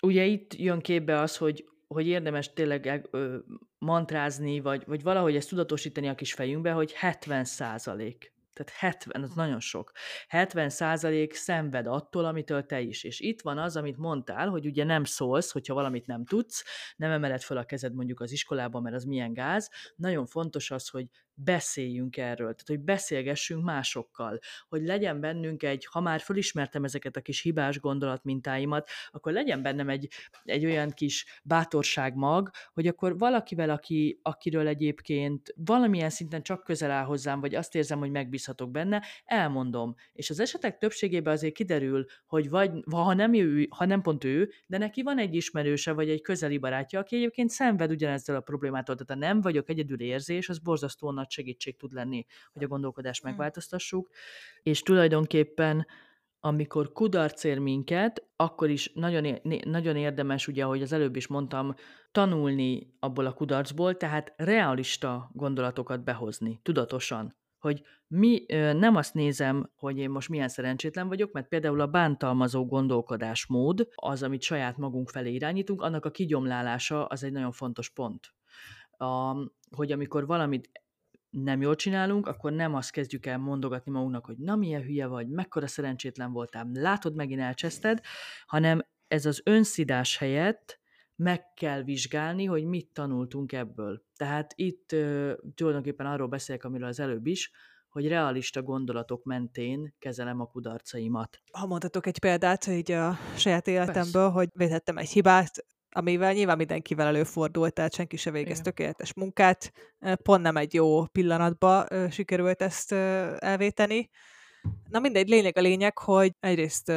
Ugye 0.01 0.25
itt 0.25 0.53
jön 0.53 0.79
képbe 0.79 1.19
az, 1.19 1.37
hogy, 1.37 1.65
hogy 1.87 2.07
érdemes 2.07 2.53
tényleg 2.53 3.07
ö, 3.11 3.37
mantrázni, 3.77 4.59
vagy, 4.59 4.83
vagy 4.85 5.03
valahogy 5.03 5.35
ezt 5.35 5.49
tudatosítani 5.49 6.07
a 6.07 6.15
kis 6.15 6.33
fejünkbe, 6.33 6.71
hogy 6.71 6.93
70 6.93 7.43
százalék 7.43 8.33
tehát 8.63 8.79
70, 8.79 9.23
az 9.23 9.33
nagyon 9.33 9.59
sok. 9.59 9.91
70 10.27 10.69
százalék 10.69 11.33
szenved 11.33 11.87
attól, 11.87 12.25
amitől 12.25 12.65
te 12.65 12.81
is. 12.81 13.03
És 13.03 13.19
itt 13.19 13.41
van 13.41 13.57
az, 13.57 13.75
amit 13.75 13.97
mondtál, 13.97 14.49
hogy 14.49 14.65
ugye 14.65 14.83
nem 14.83 15.03
szólsz, 15.03 15.51
hogyha 15.51 15.73
valamit 15.73 16.05
nem 16.05 16.25
tudsz, 16.25 16.63
nem 16.95 17.11
emeled 17.11 17.41
fel 17.41 17.57
a 17.57 17.63
kezed 17.63 17.93
mondjuk 17.93 18.19
az 18.19 18.31
iskolában, 18.31 18.81
mert 18.81 18.95
az 18.95 19.03
milyen 19.03 19.33
gáz. 19.33 19.69
Nagyon 19.95 20.25
fontos 20.25 20.71
az, 20.71 20.89
hogy 20.89 21.05
beszéljünk 21.43 22.17
erről, 22.17 22.35
tehát 22.37 22.67
hogy 22.67 22.79
beszélgessünk 22.79 23.63
másokkal, 23.63 24.39
hogy 24.67 24.81
legyen 24.81 25.19
bennünk 25.19 25.63
egy, 25.63 25.85
ha 25.85 25.99
már 25.99 26.19
fölismertem 26.19 26.83
ezeket 26.83 27.15
a 27.15 27.21
kis 27.21 27.41
hibás 27.41 27.79
gondolatmintáimat, 27.79 28.89
akkor 29.11 29.31
legyen 29.31 29.61
bennem 29.61 29.89
egy, 29.89 30.07
egy 30.43 30.65
olyan 30.65 30.89
kis 30.89 31.25
bátorságmag, 31.43 32.49
hogy 32.73 32.87
akkor 32.87 33.17
valakivel, 33.17 33.69
aki, 33.69 34.19
akiről 34.21 34.67
egyébként 34.67 35.53
valamilyen 35.55 36.09
szinten 36.09 36.43
csak 36.43 36.63
közel 36.63 36.91
áll 36.91 37.05
hozzám, 37.05 37.39
vagy 37.39 37.55
azt 37.55 37.75
érzem, 37.75 37.99
hogy 37.99 38.11
megbízhatok 38.11 38.71
benne, 38.71 39.03
elmondom. 39.25 39.95
És 40.13 40.29
az 40.29 40.39
esetek 40.39 40.77
többségében 40.77 41.33
azért 41.33 41.53
kiderül, 41.53 42.05
hogy 42.25 42.49
vagy, 42.49 42.71
ha 42.91 43.13
nem, 43.13 43.33
ő, 43.33 43.67
ha 43.69 43.85
nem 43.85 44.01
pont 44.01 44.23
ő, 44.23 44.51
de 44.65 44.77
neki 44.77 45.01
van 45.01 45.19
egy 45.19 45.35
ismerőse, 45.35 45.91
vagy 45.91 46.09
egy 46.09 46.21
közeli 46.21 46.57
barátja, 46.57 46.99
aki 46.99 47.15
egyébként 47.15 47.49
szenved 47.49 47.91
ugyanezzel 47.91 48.35
a 48.35 48.41
problémától. 48.41 48.95
Tehát 48.95 49.23
a 49.23 49.25
nem 49.27 49.41
vagyok 49.41 49.69
egyedül 49.69 49.99
érzés, 49.99 50.49
az 50.49 50.59
borzasztóan 50.59 51.13
nagy 51.13 51.28
segítség 51.31 51.77
tud 51.77 51.93
lenni, 51.93 52.25
hogy 52.53 52.63
a 52.63 52.67
gondolkodást 52.67 53.21
hmm. 53.21 53.29
megváltoztassuk, 53.29 54.09
és 54.63 54.81
tulajdonképpen 54.81 55.85
amikor 56.39 56.91
kudarc 56.91 57.43
ér 57.43 57.59
minket, 57.59 58.27
akkor 58.35 58.69
is 58.69 58.91
nagyon, 58.93 59.39
nagyon 59.63 59.95
érdemes, 59.95 60.47
ugye, 60.47 60.63
ahogy 60.63 60.81
az 60.81 60.91
előbb 60.91 61.15
is 61.15 61.27
mondtam, 61.27 61.73
tanulni 62.11 62.93
abból 62.99 63.25
a 63.25 63.33
kudarcból, 63.33 63.97
tehát 63.97 64.33
realista 64.37 65.29
gondolatokat 65.33 66.03
behozni, 66.03 66.59
tudatosan. 66.63 67.37
Hogy 67.57 67.81
mi 68.07 68.45
nem 68.73 68.95
azt 68.95 69.13
nézem, 69.13 69.71
hogy 69.75 69.97
én 69.97 70.09
most 70.09 70.29
milyen 70.29 70.47
szerencsétlen 70.47 71.07
vagyok, 71.07 71.31
mert 71.31 71.47
például 71.47 71.81
a 71.81 71.87
bántalmazó 71.87 72.65
gondolkodásmód, 72.65 73.87
az, 73.95 74.23
amit 74.23 74.41
saját 74.41 74.77
magunk 74.77 75.09
felé 75.09 75.33
irányítunk, 75.33 75.81
annak 75.81 76.05
a 76.05 76.11
kigyomlálása 76.11 77.05
az 77.05 77.23
egy 77.23 77.31
nagyon 77.31 77.51
fontos 77.51 77.89
pont. 77.89 78.33
A, 78.91 79.35
hogy 79.75 79.91
amikor 79.91 80.25
valamit 80.25 80.69
nem 81.29 81.61
jól 81.61 81.75
csinálunk, 81.75 82.27
akkor 82.27 82.51
nem 82.51 82.75
azt 82.75 82.91
kezdjük 82.91 83.25
el 83.25 83.37
mondogatni 83.37 83.91
magunknak, 83.91 84.25
hogy 84.25 84.37
na 84.37 84.55
milyen 84.55 84.81
hülye 84.81 85.07
vagy, 85.07 85.29
mekkora 85.29 85.67
szerencsétlen 85.67 86.31
voltál, 86.31 86.69
látod, 86.73 87.15
megint 87.15 87.41
elcseszted, 87.41 87.99
hanem 88.45 88.81
ez 89.07 89.25
az 89.25 89.41
önszidás 89.43 90.17
helyett 90.17 90.79
meg 91.15 91.53
kell 91.53 91.83
vizsgálni, 91.83 92.45
hogy 92.45 92.65
mit 92.65 92.89
tanultunk 92.93 93.51
ebből. 93.51 94.03
Tehát 94.15 94.53
itt 94.55 94.91
ö, 94.91 95.33
tulajdonképpen 95.55 96.05
arról 96.05 96.27
beszélek, 96.27 96.63
amiről 96.63 96.87
az 96.87 96.99
előbb 96.99 97.25
is, 97.25 97.51
hogy 97.89 98.07
realista 98.07 98.61
gondolatok 98.61 99.23
mentén 99.23 99.95
kezelem 99.99 100.39
a 100.39 100.45
kudarcaimat. 100.45 101.41
Ha 101.51 101.65
mondhatok 101.65 102.05
egy 102.05 102.19
példát 102.19 102.67
így 102.67 102.91
a 102.91 103.17
saját 103.35 103.67
életemből, 103.67 104.03
Persze. 104.11 104.29
hogy 104.29 104.49
vétettem 104.53 104.97
egy 104.97 105.09
hibát, 105.09 105.65
amivel 105.91 106.33
nyilván 106.33 106.57
mindenkivel 106.57 107.07
előfordult, 107.07 107.73
tehát 107.73 107.93
senki 107.93 108.17
se 108.17 108.31
végez 108.31 108.51
Igen. 108.51 108.63
tökéletes 108.63 109.13
munkát. 109.13 109.71
Pont 110.23 110.41
nem 110.41 110.57
egy 110.57 110.73
jó 110.73 111.05
pillanatba 111.05 111.85
sikerült 112.09 112.61
ezt 112.61 112.91
elvéteni. 113.37 114.09
Na 114.89 114.99
mindegy, 114.99 115.29
lényeg 115.29 115.57
a 115.57 115.61
lényeg, 115.61 115.97
hogy 115.97 116.31
egyrészt 116.39 116.91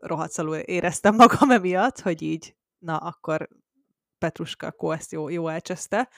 rohadszalul 0.00 0.56
éreztem 0.56 1.14
magam 1.14 1.50
emiatt, 1.50 2.00
hogy 2.00 2.22
így, 2.22 2.56
na 2.78 2.96
akkor 2.96 3.48
Petruska 4.18 4.66
akkor 4.66 4.94
ezt 4.94 5.12
jó, 5.12 5.28
jó 5.28 5.48
elcseszte. 5.48 6.08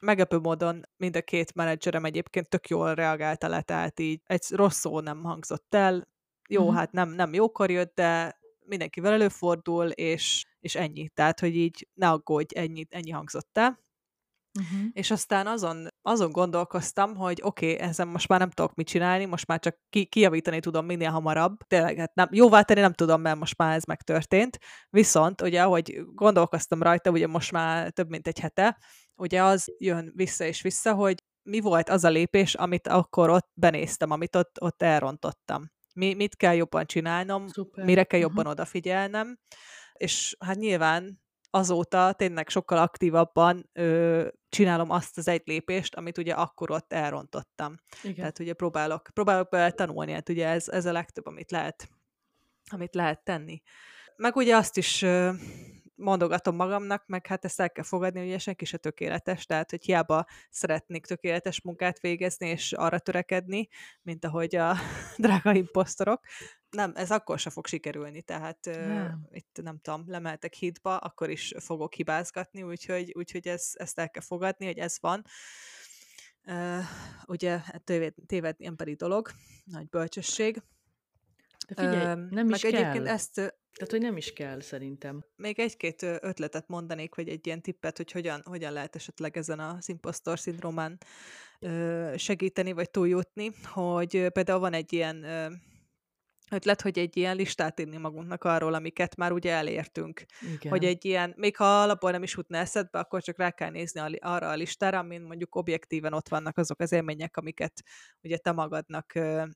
Meglepő 0.00 0.38
módon 0.38 0.88
mind 0.96 1.16
a 1.16 1.22
két 1.22 1.54
menedzserem 1.54 2.04
egyébként 2.04 2.48
tök 2.48 2.68
jól 2.68 2.94
reagálta 2.94 3.48
le, 3.48 3.62
tehát 3.62 4.00
így 4.00 4.20
egy 4.24 4.44
rossz 4.50 4.78
szó 4.78 5.00
nem 5.00 5.22
hangzott 5.22 5.74
el. 5.74 6.08
Jó, 6.48 6.64
mm-hmm. 6.64 6.74
hát 6.74 6.92
nem, 6.92 7.08
nem 7.08 7.34
jókor 7.34 7.70
jött, 7.70 7.94
de 7.94 8.38
mindenkivel 8.60 9.12
előfordul, 9.12 9.88
és, 9.88 10.44
és 10.60 10.74
ennyi. 10.74 11.08
Tehát, 11.08 11.40
hogy 11.40 11.56
így 11.56 11.88
ne 11.94 12.08
aggódj, 12.08 12.58
ennyi, 12.58 12.86
ennyi 12.90 13.10
hangzott 13.10 13.58
el. 13.58 13.78
Uh-huh. 14.58 14.88
És 14.92 15.10
aztán 15.10 15.46
azon, 15.46 15.88
azon 16.02 16.30
gondolkoztam, 16.30 17.16
hogy 17.16 17.40
oké, 17.42 17.72
okay, 17.72 17.86
ezen 17.88 18.08
most 18.08 18.28
már 18.28 18.38
nem 18.38 18.50
tudok 18.50 18.74
mit 18.74 18.86
csinálni, 18.86 19.24
most 19.24 19.46
már 19.46 19.58
csak 19.58 19.76
ki, 19.90 20.04
kijavítani 20.04 20.60
tudom 20.60 20.86
minél 20.86 21.10
hamarabb. 21.10 21.56
Tényleg, 21.66 21.96
hát 21.96 22.14
nem, 22.14 22.28
jóvá 22.30 22.62
tenni 22.62 22.80
nem 22.80 22.92
tudom, 22.92 23.20
mert 23.20 23.38
most 23.38 23.56
már 23.56 23.76
ez 23.76 23.84
megtörtént. 23.84 24.58
Viszont, 24.88 25.40
ugye, 25.40 25.62
ahogy 25.62 26.00
gondolkoztam 26.14 26.82
rajta, 26.82 27.10
ugye 27.10 27.26
most 27.26 27.52
már 27.52 27.90
több 27.90 28.08
mint 28.08 28.26
egy 28.26 28.38
hete, 28.38 28.78
ugye 29.16 29.42
az 29.42 29.74
jön 29.78 30.12
vissza 30.14 30.44
és 30.44 30.62
vissza, 30.62 30.94
hogy 30.94 31.22
mi 31.42 31.60
volt 31.60 31.88
az 31.88 32.04
a 32.04 32.08
lépés, 32.08 32.54
amit 32.54 32.88
akkor 32.88 33.30
ott 33.30 33.50
benéztem, 33.54 34.10
amit 34.10 34.36
ott, 34.36 34.60
ott 34.60 34.82
elrontottam. 34.82 35.70
Mi, 35.94 36.14
mit 36.14 36.36
kell 36.36 36.54
jobban 36.54 36.86
csinálnom, 36.86 37.48
Szuper. 37.48 37.84
mire 37.84 38.04
kell 38.04 38.20
jobban 38.20 38.36
uh-huh. 38.36 38.52
odafigyelnem, 38.52 39.38
és 40.00 40.36
hát 40.38 40.56
nyilván 40.56 41.20
azóta 41.50 42.12
tényleg 42.12 42.48
sokkal 42.48 42.78
aktívabban 42.78 43.68
ö, 43.72 44.28
csinálom 44.48 44.90
azt 44.90 45.18
az 45.18 45.28
egy 45.28 45.42
lépést, 45.44 45.94
amit 45.94 46.18
ugye 46.18 46.32
akkor 46.32 46.70
ott 46.70 46.92
elrontottam. 46.92 47.74
Igen. 48.02 48.14
Tehát 48.14 48.38
ugye 48.38 48.52
próbálok, 48.52 49.08
próbálok 49.14 49.74
tanulni, 49.74 50.12
hát 50.12 50.28
ugye 50.28 50.46
ez, 50.46 50.68
ez 50.68 50.86
a 50.86 50.92
legtöbb, 50.92 51.26
amit 51.26 51.50
lehet, 51.50 51.88
amit 52.70 52.94
lehet 52.94 53.24
tenni. 53.24 53.62
Meg 54.16 54.36
ugye 54.36 54.56
azt 54.56 54.76
is 54.76 55.02
ö, 55.02 55.30
mondogatom 56.00 56.56
magamnak, 56.56 57.06
meg 57.06 57.26
hát 57.26 57.44
ezt 57.44 57.60
el 57.60 57.70
kell 57.70 57.84
fogadni, 57.84 58.30
hogy 58.30 58.40
senki 58.40 58.64
se 58.64 58.76
tökéletes, 58.76 59.46
tehát 59.46 59.70
hogy 59.70 59.84
hiába 59.84 60.24
szeretnék 60.50 61.06
tökéletes 61.06 61.60
munkát 61.60 62.00
végezni, 62.00 62.48
és 62.48 62.72
arra 62.72 62.98
törekedni, 62.98 63.68
mint 64.02 64.24
ahogy 64.24 64.56
a 64.56 64.76
drága 65.16 65.54
imposztorok, 65.54 66.20
nem, 66.70 66.92
ez 66.94 67.10
akkor 67.10 67.38
se 67.38 67.50
fog 67.50 67.66
sikerülni, 67.66 68.22
tehát 68.22 68.58
nem. 68.64 69.24
Uh, 69.30 69.36
itt 69.36 69.60
nem 69.62 69.78
tudom, 69.78 70.04
lemeltek 70.06 70.54
hitba, 70.54 70.96
akkor 70.96 71.30
is 71.30 71.54
fogok 71.58 71.94
hibázgatni, 71.94 72.62
úgyhogy, 72.62 73.12
úgyhogy 73.16 73.48
ez, 73.48 73.70
ezt 73.72 73.98
el 73.98 74.10
kell 74.10 74.22
fogadni, 74.22 74.66
hogy 74.66 74.78
ez 74.78 74.96
van. 75.00 75.24
Uh, 76.44 76.84
ugye 77.26 77.60
téved, 77.84 78.14
tévedni 78.26 78.66
emberi 78.66 78.94
dolog, 78.94 79.30
nagy 79.64 79.88
bölcsesség. 79.88 80.62
De 81.74 81.82
figyelj, 81.82 82.20
nem 82.30 82.48
is 82.48 82.62
meg 82.62 82.72
kell. 82.72 82.80
egyébként 82.80 83.06
ezt... 83.08 83.34
Tehát, 83.72 83.90
hogy 83.90 84.00
nem 84.00 84.16
is 84.16 84.32
kell, 84.32 84.60
szerintem. 84.60 85.24
Még 85.36 85.58
egy-két 85.58 86.02
ötletet 86.02 86.68
mondanék, 86.68 87.14
vagy 87.14 87.28
egy 87.28 87.46
ilyen 87.46 87.62
tippet, 87.62 87.96
hogy 87.96 88.12
hogyan, 88.12 88.42
hogyan 88.44 88.72
lehet 88.72 88.96
esetleg 88.96 89.36
ezen 89.36 89.58
a 89.58 89.78
impostor 89.86 90.38
szindrómán 90.38 90.98
segíteni, 92.16 92.72
vagy 92.72 92.90
túljutni, 92.90 93.50
hogy 93.64 94.28
például 94.32 94.60
van 94.60 94.72
egy 94.72 94.92
ilyen 94.92 95.24
ötlet, 96.50 96.80
hogy 96.80 96.98
egy 96.98 97.16
ilyen 97.16 97.36
listát 97.36 97.80
írni 97.80 97.96
magunknak 97.96 98.44
arról, 98.44 98.74
amiket 98.74 99.16
már 99.16 99.32
ugye 99.32 99.52
elértünk. 99.52 100.24
Igen. 100.54 100.72
Hogy 100.72 100.84
egy 100.84 101.04
ilyen, 101.04 101.34
még 101.36 101.56
ha 101.56 101.82
alapból 101.82 102.10
nem 102.10 102.22
is 102.22 102.34
jutna 102.36 102.58
eszedbe, 102.58 102.98
akkor 102.98 103.22
csak 103.22 103.38
rá 103.38 103.50
kell 103.50 103.70
nézni 103.70 104.00
arra 104.18 104.48
a 104.48 104.54
listára, 104.54 104.98
amin 104.98 105.22
mondjuk 105.22 105.54
objektíven 105.54 106.12
ott 106.12 106.28
vannak 106.28 106.58
azok 106.58 106.80
az 106.80 106.92
élmények, 106.92 107.36
amiket 107.36 107.82
ugye 108.22 108.36
te 108.36 108.52
magadnak 108.52 109.12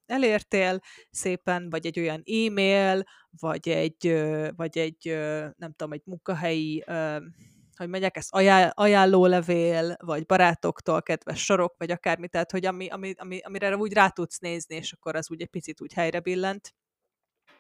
elértél 0.07 0.79
szépen, 1.11 1.71
vagy 1.71 1.87
egy 1.87 1.99
olyan 1.99 2.23
e-mail, 2.27 3.03
vagy 3.31 3.69
egy, 3.69 4.25
vagy 4.57 4.79
egy 4.79 5.17
nem 5.57 5.73
tudom, 5.73 5.93
egy 5.93 6.03
munkahelyi 6.05 6.85
hogy 7.77 7.89
megyek, 7.89 8.17
ez 8.17 8.27
ajánl, 8.31 8.71
ajánlólevél, 8.75 9.97
vagy 9.99 10.27
barátoktól 10.27 11.03
kedves 11.03 11.45
sorok, 11.45 11.75
vagy 11.79 11.91
akármi, 11.91 12.29
tehát 12.29 12.51
hogy 12.51 12.67
ami, 12.67 12.89
ami, 12.89 13.13
ami, 13.17 13.39
amire 13.39 13.77
úgy 13.77 13.93
rá 13.93 14.09
tudsz 14.09 14.39
nézni, 14.39 14.77
és 14.77 14.93
akkor 14.93 15.17
az 15.17 15.31
úgy 15.31 15.43
egy 15.43 15.49
picit 15.49 15.81
úgy 15.81 15.93
helyre 15.93 16.21
billent 16.21 16.75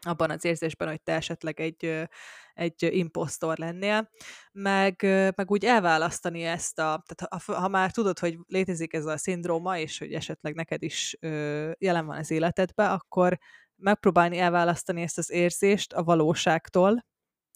abban 0.04 0.30
az 0.30 0.44
érzésben, 0.44 0.88
hogy 0.88 1.02
te 1.02 1.12
esetleg 1.12 1.60
egy, 1.60 2.08
egy 2.54 2.88
imposztor 2.90 3.58
lennél, 3.58 4.10
meg, 4.52 5.02
meg 5.36 5.50
úgy 5.50 5.64
elválasztani 5.64 6.42
ezt 6.42 6.78
a, 6.78 7.04
tehát 7.06 7.44
ha, 7.44 7.54
ha 7.54 7.68
már 7.68 7.90
tudod, 7.90 8.18
hogy 8.18 8.38
létezik 8.46 8.92
ez 8.92 9.06
a 9.06 9.16
szindróma, 9.16 9.78
és 9.78 9.98
hogy 9.98 10.12
esetleg 10.12 10.54
neked 10.54 10.82
is 10.82 11.16
jelen 11.78 12.06
van 12.06 12.18
az 12.18 12.30
életedben, 12.30 12.90
akkor 12.90 13.38
megpróbálni 13.76 14.38
elválasztani 14.38 15.02
ezt 15.02 15.18
az 15.18 15.30
érzést 15.30 15.92
a 15.92 16.02
valóságtól, 16.02 17.04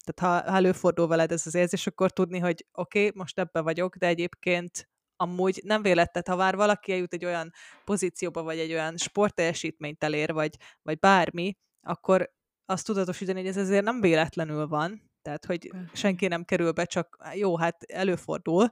tehát 0.05 0.45
ha, 0.45 0.53
előfordul 0.55 1.07
veled 1.07 1.33
ez 1.33 1.47
az 1.47 1.55
érzés, 1.55 1.87
akkor 1.87 2.11
tudni, 2.11 2.39
hogy 2.39 2.67
oké, 2.73 3.07
okay, 3.07 3.13
most 3.15 3.39
ebbe 3.39 3.61
vagyok, 3.61 3.97
de 3.97 4.07
egyébként 4.07 4.89
amúgy 5.17 5.61
nem 5.65 5.83
véletted, 5.83 6.27
ha 6.27 6.37
már 6.37 6.57
valaki 6.57 6.93
eljut 6.93 7.13
egy 7.13 7.25
olyan 7.25 7.53
pozícióba, 7.85 8.43
vagy 8.43 8.59
egy 8.59 8.73
olyan 8.73 8.97
sportteljesítményt 8.97 10.05
elér, 10.05 10.33
vagy, 10.33 10.57
vagy 10.83 10.99
bármi, 10.99 11.57
akkor 11.81 12.31
azt 12.69 12.87
tudatosítani, 12.87 13.39
hogy 13.39 13.49
ez 13.49 13.57
azért 13.57 13.85
nem 13.85 14.01
véletlenül 14.01 14.67
van, 14.67 15.11
tehát 15.23 15.45
hogy 15.45 15.71
senki 15.93 16.27
nem 16.27 16.45
kerül 16.45 16.73
be, 16.73 16.85
csak 16.85 17.19
jó, 17.35 17.57
hát 17.57 17.83
előfordul 17.83 18.71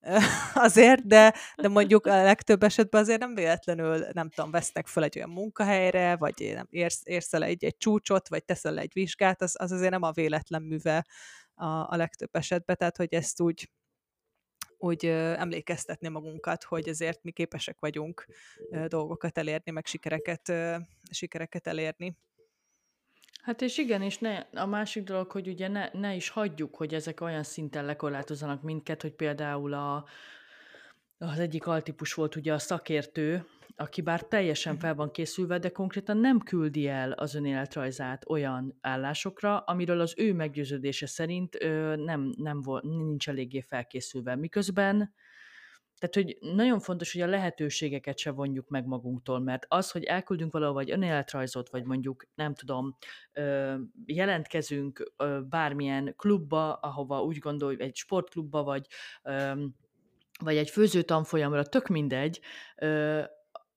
azért, 0.54 1.06
de, 1.06 1.34
de 1.56 1.68
mondjuk 1.68 2.06
a 2.06 2.22
legtöbb 2.22 2.62
esetben 2.62 3.00
azért 3.00 3.20
nem 3.20 3.34
véletlenül, 3.34 4.06
nem 4.12 4.30
tudom, 4.30 4.50
vesznek 4.50 4.86
fel 4.86 5.02
egy 5.02 5.16
olyan 5.16 5.30
munkahelyre, 5.30 6.16
vagy 6.16 6.50
nem 6.54 6.66
érsz, 6.70 7.00
érsz 7.04 7.32
el 7.32 7.44
egy, 7.44 7.64
egy 7.64 7.76
csúcsot, 7.76 8.28
vagy 8.28 8.44
teszel 8.44 8.78
egy 8.78 8.92
vizsgát, 8.92 9.42
az, 9.42 9.54
az 9.58 9.72
azért 9.72 9.90
nem 9.90 10.02
a 10.02 10.12
véletlen 10.12 10.62
műve 10.62 11.06
a, 11.54 11.66
a 11.66 11.96
legtöbb 11.96 12.30
esetben, 12.32 12.76
tehát 12.76 12.96
hogy 12.96 13.14
ezt 13.14 13.40
úgy, 13.40 13.70
úgy 14.78 15.06
emlékeztetni 15.06 16.08
magunkat, 16.08 16.64
hogy 16.64 16.88
azért 16.88 17.22
mi 17.22 17.30
képesek 17.30 17.80
vagyunk 17.80 18.26
dolgokat 18.86 19.38
elérni, 19.38 19.70
meg 19.70 19.86
sikereket, 19.86 20.52
sikereket 21.10 21.66
elérni. 21.66 22.16
Hát 23.46 23.62
és 23.62 23.78
igen, 23.78 24.02
és 24.02 24.18
ne, 24.18 24.36
a 24.52 24.66
másik 24.66 25.04
dolog, 25.04 25.30
hogy 25.30 25.48
ugye 25.48 25.68
ne, 25.68 25.88
ne 25.92 26.14
is 26.14 26.28
hagyjuk, 26.28 26.76
hogy 26.76 26.94
ezek 26.94 27.20
olyan 27.20 27.42
szinten 27.42 27.84
lekorlátozzanak 27.84 28.62
minket, 28.62 29.02
hogy 29.02 29.12
például 29.12 29.72
a, 29.72 30.04
az 31.18 31.38
egyik 31.38 31.66
altípus 31.66 32.14
volt 32.14 32.36
ugye 32.36 32.52
a 32.52 32.58
szakértő, 32.58 33.46
aki 33.76 34.00
bár 34.00 34.22
teljesen 34.22 34.72
mhm. 34.72 34.82
fel 34.82 34.94
van 34.94 35.10
készülve, 35.10 35.58
de 35.58 35.68
konkrétan 35.68 36.16
nem 36.16 36.38
küldi 36.38 36.88
el 36.88 37.12
az 37.12 37.34
önéletrajzát 37.34 38.28
olyan 38.28 38.78
állásokra, 38.80 39.58
amiről 39.58 40.00
az 40.00 40.14
ő 40.16 40.32
meggyőződése 40.32 41.06
szerint 41.06 41.62
ö, 41.62 41.96
nem, 41.96 42.32
nem 42.36 42.62
volt, 42.62 42.82
nincs 42.82 43.28
eléggé 43.28 43.60
felkészülve. 43.60 44.36
Miközben 44.36 45.14
tehát, 45.98 46.14
hogy 46.14 46.38
nagyon 46.54 46.80
fontos, 46.80 47.12
hogy 47.12 47.22
a 47.22 47.26
lehetőségeket 47.26 48.18
se 48.18 48.30
vonjuk 48.30 48.68
meg 48.68 48.86
magunktól, 48.86 49.40
mert 49.40 49.66
az, 49.68 49.90
hogy 49.90 50.04
elküldünk 50.04 50.52
valahova 50.52 50.80
egy 50.80 50.90
önéletrajzot, 50.90 51.70
vagy 51.70 51.84
mondjuk, 51.84 52.26
nem 52.34 52.54
tudom, 52.54 52.96
jelentkezünk 54.04 55.12
bármilyen 55.48 56.14
klubba, 56.16 56.72
ahova 56.72 57.22
úgy 57.22 57.38
gondolj, 57.38 57.76
egy 57.78 57.96
sportklubba, 57.96 58.62
vagy, 58.62 58.86
vagy 60.40 60.56
egy 60.56 60.70
főzőtanfolyamra, 60.70 61.62
tök 61.64 61.86
mindegy, 61.86 62.40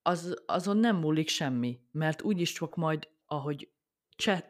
az, 0.02 0.44
azon 0.46 0.78
nem 0.78 0.96
múlik 0.96 1.30
semmi, 1.30 1.80
mert 1.92 2.22
úgyis 2.22 2.52
csak 2.52 2.76
majd, 2.76 3.08
ahogy 3.26 3.70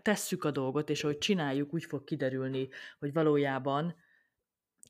tesszük 0.01 0.43
a 0.43 0.51
dolgot, 0.51 0.89
és 0.89 1.03
ahogy 1.03 1.17
csináljuk, 1.17 1.73
úgy 1.73 1.83
fog 1.83 2.03
kiderülni, 2.03 2.67
hogy 2.99 3.13
valójában 3.13 3.95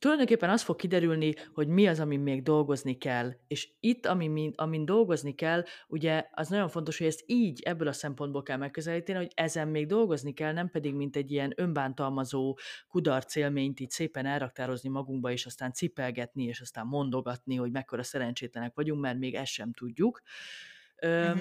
tulajdonképpen 0.00 0.50
az 0.50 0.62
fog 0.62 0.76
kiderülni, 0.76 1.34
hogy 1.52 1.68
mi 1.68 1.86
az, 1.86 2.00
amin 2.00 2.20
még 2.20 2.42
dolgozni 2.42 2.98
kell. 2.98 3.32
És 3.46 3.68
itt, 3.80 4.06
amin, 4.06 4.52
amin 4.56 4.84
dolgozni 4.84 5.34
kell, 5.34 5.64
ugye 5.88 6.26
az 6.32 6.48
nagyon 6.48 6.68
fontos, 6.68 6.98
hogy 6.98 7.06
ezt 7.06 7.22
így, 7.26 7.60
ebből 7.60 7.88
a 7.88 7.92
szempontból 7.92 8.42
kell 8.42 8.56
megközelíteni, 8.56 9.18
hogy 9.18 9.30
ezen 9.34 9.68
még 9.68 9.86
dolgozni 9.86 10.32
kell, 10.32 10.52
nem 10.52 10.70
pedig 10.70 10.94
mint 10.94 11.16
egy 11.16 11.30
ilyen 11.30 11.52
önbántalmazó 11.56 12.58
kudarc 12.88 13.36
élményt 13.36 13.80
így 13.80 13.90
szépen 13.90 14.26
elraktározni 14.26 14.88
magunkba, 14.88 15.30
és 15.30 15.46
aztán 15.46 15.72
cipelgetni, 15.72 16.44
és 16.44 16.60
aztán 16.60 16.86
mondogatni, 16.86 17.56
hogy 17.56 17.70
mekkora 17.70 18.02
szerencsétlenek 18.02 18.74
vagyunk, 18.74 19.00
mert 19.00 19.18
még 19.18 19.34
ezt 19.34 19.52
sem 19.52 19.72
tudjuk. 19.72 20.22
Uh-huh. 21.02 21.40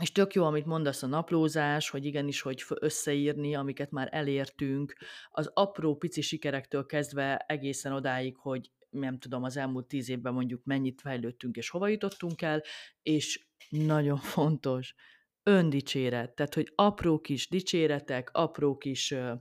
És 0.00 0.12
tök 0.12 0.34
jó, 0.34 0.44
amit 0.44 0.66
mondasz 0.66 1.02
a 1.02 1.06
naplózás, 1.06 1.90
hogy 1.90 2.04
igenis, 2.04 2.40
hogy 2.40 2.64
összeírni, 2.80 3.54
amiket 3.54 3.90
már 3.90 4.08
elértünk, 4.12 4.96
az 5.30 5.50
apró 5.54 5.96
pici 5.96 6.20
sikerektől 6.20 6.86
kezdve 6.86 7.36
egészen 7.36 7.92
odáig, 7.92 8.36
hogy 8.36 8.70
nem 8.90 9.18
tudom, 9.18 9.42
az 9.42 9.56
elmúlt 9.56 9.86
tíz 9.86 10.08
évben 10.08 10.32
mondjuk 10.32 10.64
mennyit 10.64 11.00
fejlődtünk 11.00 11.56
és 11.56 11.68
hova 11.68 11.88
jutottunk 11.88 12.42
el, 12.42 12.62
és 13.02 13.46
nagyon 13.68 14.16
fontos, 14.36 14.94
öndicséret, 15.42 16.34
tehát 16.34 16.54
hogy 16.54 16.72
apró 16.74 17.20
kis 17.20 17.48
dicséretek, 17.48 18.30
apró 18.32 18.76
kis 18.76 19.10
ö, 19.10 19.32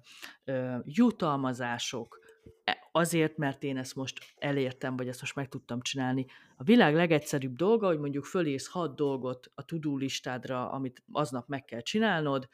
ö, 0.43 0.77
jutalmazások, 0.83 2.21
E, 2.63 2.77
azért, 2.95 3.37
mert 3.37 3.63
én 3.63 3.77
ezt 3.77 3.95
most 3.95 4.19
elértem, 4.37 4.95
vagy 4.95 5.07
ezt 5.07 5.21
most 5.21 5.35
meg 5.35 5.49
tudtam 5.49 5.81
csinálni. 5.81 6.25
A 6.57 6.63
világ 6.63 6.95
legegyszerűbb 6.95 7.55
dolga, 7.55 7.87
hogy 7.87 7.99
mondjuk 7.99 8.25
fölírsz 8.25 8.67
hat 8.67 8.95
dolgot 8.95 9.51
a 9.55 9.63
listádra, 9.97 10.71
amit 10.71 11.03
aznap 11.11 11.47
meg 11.47 11.65
kell 11.65 11.81
csinálnod, 11.81 12.49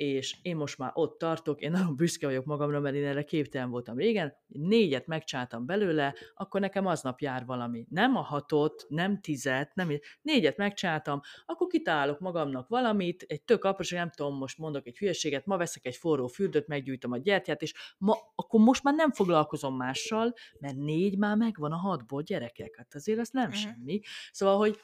és 0.00 0.36
én 0.42 0.56
most 0.56 0.78
már 0.78 0.90
ott 0.94 1.18
tartok, 1.18 1.60
én 1.60 1.70
nagyon 1.70 1.96
büszke 1.96 2.26
vagyok 2.26 2.44
magamra, 2.44 2.80
mert 2.80 2.94
én 2.94 3.04
erre 3.04 3.24
képtelen 3.24 3.70
voltam 3.70 3.96
régen, 3.96 4.34
négyet 4.46 5.06
megcsáltam 5.06 5.66
belőle, 5.66 6.14
akkor 6.34 6.60
nekem 6.60 6.86
aznap 6.86 7.20
jár 7.20 7.44
valami. 7.44 7.86
Nem 7.90 8.16
a 8.16 8.20
hatot, 8.20 8.84
nem 8.88 9.20
tizet, 9.20 9.74
nem 9.74 9.90
négyet 10.22 10.56
megcsáltam, 10.56 11.20
akkor 11.46 11.66
kitálok 11.66 12.20
magamnak 12.20 12.68
valamit, 12.68 13.24
egy 13.28 13.42
tök 13.42 13.64
aprós, 13.64 13.90
nem 13.90 14.10
tudom, 14.10 14.36
most 14.36 14.58
mondok 14.58 14.86
egy 14.86 14.98
hülyeséget, 14.98 15.46
ma 15.46 15.56
veszek 15.56 15.86
egy 15.86 15.96
forró 15.96 16.26
fürdőt, 16.26 16.66
meggyújtom 16.66 17.12
a 17.12 17.18
gyertyát, 17.18 17.62
és 17.62 17.74
ma, 17.98 18.16
akkor 18.34 18.60
most 18.60 18.82
már 18.82 18.94
nem 18.94 19.12
foglalkozom 19.12 19.76
mással, 19.76 20.34
mert 20.58 20.76
négy 20.76 21.18
már 21.18 21.36
megvan 21.36 21.72
a 21.72 21.76
hatból 21.76 22.22
gyerekek, 22.22 22.76
hát 22.76 22.94
azért 22.94 23.18
az 23.18 23.30
nem 23.30 23.48
uh-huh. 23.48 23.60
semmi. 23.60 24.00
Szóval, 24.32 24.56
hogy 24.56 24.78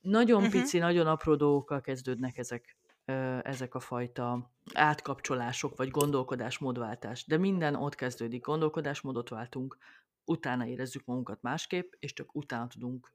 nagyon 0.00 0.44
uh-huh. 0.44 0.60
pici, 0.60 0.78
nagyon 0.78 1.06
apró 1.06 1.34
dolgokkal 1.34 1.80
kezdődnek 1.80 2.38
ezek 2.38 2.76
ezek 3.42 3.74
a 3.74 3.80
fajta 3.80 4.50
átkapcsolások, 4.74 5.76
vagy 5.76 5.90
gondolkodásmódváltás. 5.90 7.26
De 7.26 7.36
minden 7.36 7.74
ott 7.74 7.94
kezdődik. 7.94 8.44
Gondolkodásmódot 8.44 9.28
váltunk, 9.28 9.76
utána 10.24 10.66
érezzük 10.66 11.04
magunkat 11.04 11.42
másképp, 11.42 11.92
és 11.98 12.12
csak 12.12 12.34
utána 12.34 12.66
tudunk 12.66 13.14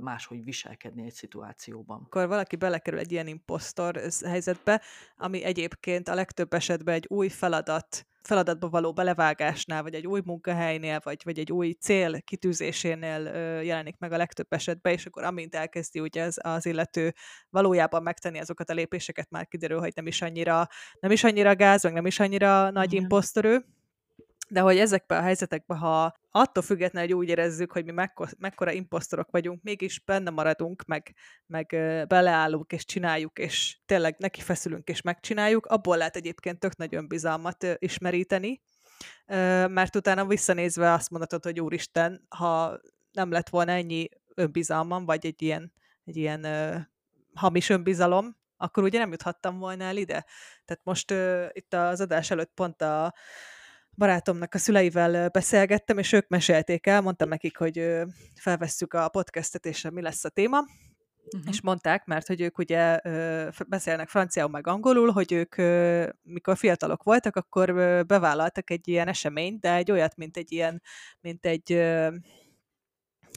máshogy 0.00 0.44
viselkedni 0.44 1.04
egy 1.04 1.12
szituációban. 1.12 2.02
Akkor 2.04 2.28
valaki 2.28 2.56
belekerül 2.56 2.98
egy 2.98 3.12
ilyen 3.12 3.26
imposztor 3.26 4.00
helyzetbe, 4.24 4.82
ami 5.16 5.42
egyébként 5.42 6.08
a 6.08 6.14
legtöbb 6.14 6.52
esetben 6.52 6.94
egy 6.94 7.06
új 7.08 7.28
feladat 7.28 8.06
feladatba 8.22 8.68
való 8.68 8.92
belevágásnál, 8.92 9.82
vagy 9.82 9.94
egy 9.94 10.06
új 10.06 10.20
munkahelynél, 10.24 11.00
vagy, 11.04 11.20
vagy 11.24 11.38
egy 11.38 11.52
új 11.52 11.70
cél 11.70 12.20
kitűzésénél 12.20 13.26
ö, 13.26 13.60
jelenik 13.60 13.98
meg 13.98 14.12
a 14.12 14.16
legtöbb 14.16 14.52
esetben, 14.52 14.92
és 14.92 15.06
akkor 15.06 15.24
amint 15.24 15.54
elkezdi 15.54 16.00
ugye 16.00 16.22
az, 16.22 16.38
az 16.42 16.66
illető 16.66 17.14
valójában 17.50 18.02
megtenni 18.02 18.38
azokat 18.38 18.70
a 18.70 18.74
lépéseket, 18.74 19.30
már 19.30 19.46
kiderül, 19.46 19.78
hogy 19.78 19.92
nem 19.94 20.06
is 20.06 20.22
annyira, 20.22 20.68
nem 21.00 21.10
is 21.10 21.24
annyira 21.24 21.54
gáz, 21.54 21.82
meg 21.82 21.92
nem 21.92 22.06
is 22.06 22.20
annyira 22.20 22.70
nagy 22.70 22.92
imposztorő, 22.92 23.64
de 24.52 24.60
hogy 24.60 24.78
ezekben 24.78 25.18
a 25.18 25.22
helyzetekben, 25.22 25.78
ha 25.78 26.16
attól 26.30 26.62
függetlenül, 26.62 27.08
hogy 27.08 27.18
úgy 27.18 27.28
érezzük, 27.28 27.72
hogy 27.72 27.84
mi 27.84 27.92
mekkora, 27.92 28.30
mekkora 28.38 28.72
imposztorok 28.72 29.30
vagyunk, 29.30 29.62
mégis 29.62 30.00
benne 30.00 30.30
maradunk, 30.30 30.84
meg, 30.84 31.14
meg 31.46 31.66
beleállunk, 32.08 32.72
és 32.72 32.84
csináljuk, 32.84 33.38
és 33.38 33.78
tényleg 33.86 34.16
neki 34.18 34.40
feszülünk, 34.40 34.88
és 34.88 35.02
megcsináljuk, 35.02 35.66
abból 35.66 35.96
lehet 35.96 36.16
egyébként 36.16 36.58
tök 36.58 36.76
nagy 36.76 36.94
önbizalmat 36.94 37.66
ismeríteni, 37.78 38.62
mert 39.66 39.96
utána 39.96 40.26
visszanézve 40.26 40.92
azt 40.92 41.10
mondhatod, 41.10 41.44
hogy 41.44 41.60
úristen, 41.60 42.26
ha 42.28 42.80
nem 43.12 43.30
lett 43.30 43.48
volna 43.48 43.72
ennyi 43.72 44.08
önbizalmam, 44.34 45.04
vagy 45.04 45.26
egy 45.26 45.42
ilyen, 45.42 45.72
egy 46.04 46.16
ilyen 46.16 46.46
hamis 47.34 47.68
önbizalom, 47.68 48.36
akkor 48.56 48.82
ugye 48.82 48.98
nem 48.98 49.10
juthattam 49.10 49.58
volna 49.58 49.84
el 49.84 49.96
ide. 49.96 50.24
Tehát 50.64 50.84
most 50.84 51.10
uh, 51.10 51.46
itt 51.52 51.74
az 51.74 52.00
adás 52.00 52.30
előtt 52.30 52.52
pont 52.54 52.82
a 52.82 53.14
barátomnak 53.96 54.54
a 54.54 54.58
szüleivel 54.58 55.28
beszélgettem, 55.28 55.98
és 55.98 56.12
ők 56.12 56.28
mesélték 56.28 56.86
el, 56.86 57.00
mondtam 57.00 57.28
nekik, 57.28 57.56
hogy 57.56 57.90
felvesszük 58.34 58.94
a 58.94 59.08
podcastet, 59.08 59.66
és 59.66 59.88
mi 59.92 60.02
lesz 60.02 60.24
a 60.24 60.28
téma, 60.28 60.64
Uh-huh. 61.34 61.50
És 61.50 61.60
mondták, 61.60 62.04
mert 62.04 62.26
hogy 62.26 62.40
ők 62.40 62.58
ugye 62.58 62.98
beszélnek 63.68 64.08
franciául 64.08 64.50
meg 64.50 64.66
angolul, 64.66 65.10
hogy 65.10 65.32
ők 65.32 65.56
mikor 66.22 66.56
fiatalok 66.56 67.02
voltak, 67.02 67.36
akkor 67.36 67.74
bevállaltak 68.06 68.70
egy 68.70 68.88
ilyen 68.88 69.08
eseményt, 69.08 69.60
de 69.60 69.74
egy 69.74 69.90
olyat, 69.90 70.16
mint 70.16 70.36
egy 70.36 70.52
ilyen, 70.52 70.82
mint 71.20 71.46
egy 71.46 71.72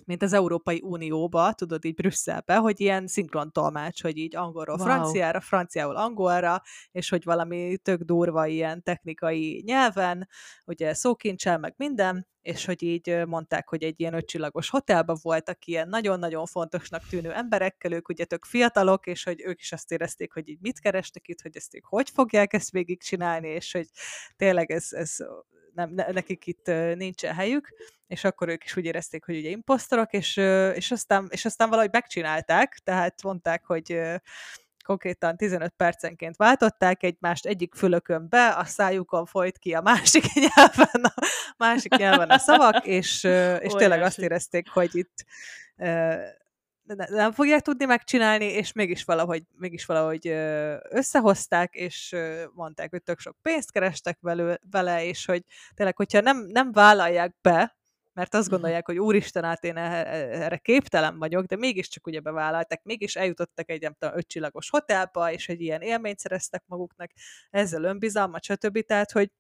mint 0.06 0.24
az 0.24 0.34
Európai 0.34 0.82
Unióba, 0.84 1.54
tudod, 1.54 1.86
így 1.86 1.94
Brüsszelbe, 1.94 2.56
hogy 2.56 2.80
ilyen 2.80 3.08
szinkron 3.08 3.52
tolmács, 3.52 4.02
hogy 4.02 4.18
így 4.18 4.36
angolról 4.36 4.76
wow. 4.76 4.86
franciára, 4.86 5.42
franciául 5.42 5.96
angolra, 5.96 6.62
és 6.92 7.10
hogy 7.10 7.24
valami 7.24 7.78
tök 7.78 8.02
durva 8.02 8.46
ilyen 8.46 8.84
technikai 8.84 9.64
nyelven, 9.66 10.28
ugye 10.66 10.94
szókincsel, 10.94 11.58
meg 11.58 11.74
minden, 11.78 12.28
és 12.42 12.66
hogy 12.66 12.84
így 12.84 13.24
mondták, 13.28 13.70
hogy 13.70 13.84
egy 13.84 14.00
ilyen 14.00 14.14
ötcsillagos 14.14 14.70
hotelben 14.70 15.18
voltak 15.22 15.66
ilyen 15.66 15.90
nagyon-nagyon 15.90 16.46
fontosnak 16.46 17.08
tűnő 17.10 17.34
emberekkel, 17.34 17.92
ők 17.92 18.10
ugye 18.10 18.26
tök 18.26 18.46
fiatalok, 18.46 19.08
és 19.08 19.24
hogy 19.24 19.42
ők 19.42 19.60
is 19.60 19.72
azt 19.72 19.92
érezték, 19.92 20.34
hogy 20.34 20.50
így 20.50 20.60
mit 20.62 20.80
kerestek 20.80 21.28
itt, 21.28 21.42
hogy 21.42 21.56
ezt 21.56 21.76
ők 21.76 21.86
hogy 21.86 22.10
fogják 22.10 22.54
ezt 22.54 22.72
végigcsinálni, 22.72 23.48
és 23.48 23.72
hogy 23.72 23.88
tényleg 24.36 24.72
ez, 24.72 24.88
ez 24.90 25.18
nem, 25.76 25.94
nekik 26.12 26.48
itt 26.48 26.66
nincsen 26.96 27.34
helyük, 27.34 27.74
és 28.08 28.24
akkor 28.24 28.50
ők 28.50 28.64
is 28.64 28.78
úgy 28.78 28.86
érezték, 28.86 29.26
hogy 29.26 29.38
ugye 29.38 29.50
imposztorok, 29.50 30.14
és, 30.14 30.38
és, 30.76 30.92
aztán, 30.92 31.28
és 31.30 31.46
aztán 31.46 31.70
valahogy 31.70 31.92
megcsinálták, 31.92 32.80
tehát 32.84 33.24
mondták, 33.24 33.66
hogy 33.66 34.02
konkrétan 34.86 35.38
15 35.38 35.74
percenként 35.78 36.36
váltották 36.36 37.04
egymást 37.04 37.46
egyik 37.46 37.76
fülökön 37.76 38.30
be, 38.30 38.48
a 38.48 38.66
szájukon 38.66 39.26
folyt 39.26 39.58
ki 39.58 39.74
a 39.74 39.82
másik 39.82 40.24
nyelven 40.56 41.04
a, 41.04 41.14
másik 41.58 41.96
nyelven 41.96 42.30
a 42.30 42.38
szavak, 42.38 42.86
és, 42.86 43.24
és 43.60 43.74
tényleg 43.74 44.02
azt 44.02 44.20
érezték, 44.20 44.70
hogy 44.70 44.96
itt 44.96 45.26
nem 47.10 47.32
fogják 47.32 47.62
tudni 47.62 47.86
megcsinálni, 47.86 48.46
és 48.46 48.72
mégis 48.72 49.04
valahogy, 49.04 49.44
mégis 49.58 49.86
valahogy 49.86 50.28
összehozták, 50.90 51.74
és 51.74 52.16
mondták, 52.54 52.90
hogy 52.90 53.04
tök 53.04 53.20
sok 53.20 53.38
pénzt 53.42 53.72
kerestek 53.72 54.20
vele, 54.70 55.06
és 55.06 55.26
hogy 55.26 55.44
tényleg, 55.74 55.96
hogyha 55.96 56.22
nem, 56.22 56.38
nem 56.38 56.72
vállalják 56.72 57.36
be, 57.42 57.78
mert 58.14 58.34
azt 58.34 58.44
mhm. 58.44 58.54
gondolják, 58.54 58.86
hogy 58.86 59.00
úristen, 59.00 59.44
át 59.44 59.64
én 59.64 59.78
erre 59.78 60.58
képtelen 60.58 61.18
vagyok, 61.18 61.46
de 61.46 61.56
mégiscsak 61.56 62.08
ugye 62.08 62.20
bevállalták, 62.20 62.84
mégis 62.84 63.16
eljutottak 63.16 63.70
egy 63.70 63.82
nem 63.82 63.96
tudom, 64.00 64.18
ötcsillagos 64.18 64.70
hotelba, 64.70 65.32
és 65.32 65.50
egy 65.50 65.62
ilyen 65.62 65.82
élményt 65.82 66.20
szereztek 66.20 66.64
maguknak, 66.66 67.12
ezzel 67.50 67.84
önbizalmat, 67.84 68.44
stb. 68.44 68.80
Tehát, 68.80 69.12
hogy 69.12 69.32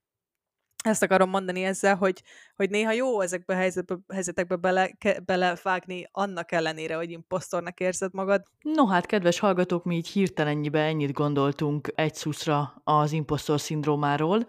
ezt 0.86 1.04
akarom 1.04 1.30
mondani 1.30 1.63
ezzel, 1.63 1.95
hogy, 1.95 2.24
hogy 2.56 2.69
néha 2.69 2.91
jó 2.91 3.21
ezekbe 3.21 3.54
a 3.54 3.58
helyzetbe, 3.58 3.98
helyzetekbe 4.13 4.56
bele, 4.56 4.88
ke, 4.88 5.19
belevágni 5.19 6.10
annak 6.12 6.52
ellenére, 6.52 6.95
hogy 6.95 7.12
imposztornak 7.12 7.80
érzed 7.80 8.13
magad. 8.13 8.43
No 8.62 8.88
hát, 8.88 9.06
kedves 9.06 9.39
hallgatók, 9.39 9.84
mi 9.84 9.95
így 9.95 10.08
hirtelennyibe 10.08 10.80
ennyit 10.80 11.12
gondoltunk 11.12 11.91
egy 11.95 12.15
szuszra 12.15 12.82
az 12.84 13.12
imposztor 13.12 13.60
szindrómáról. 13.60 14.48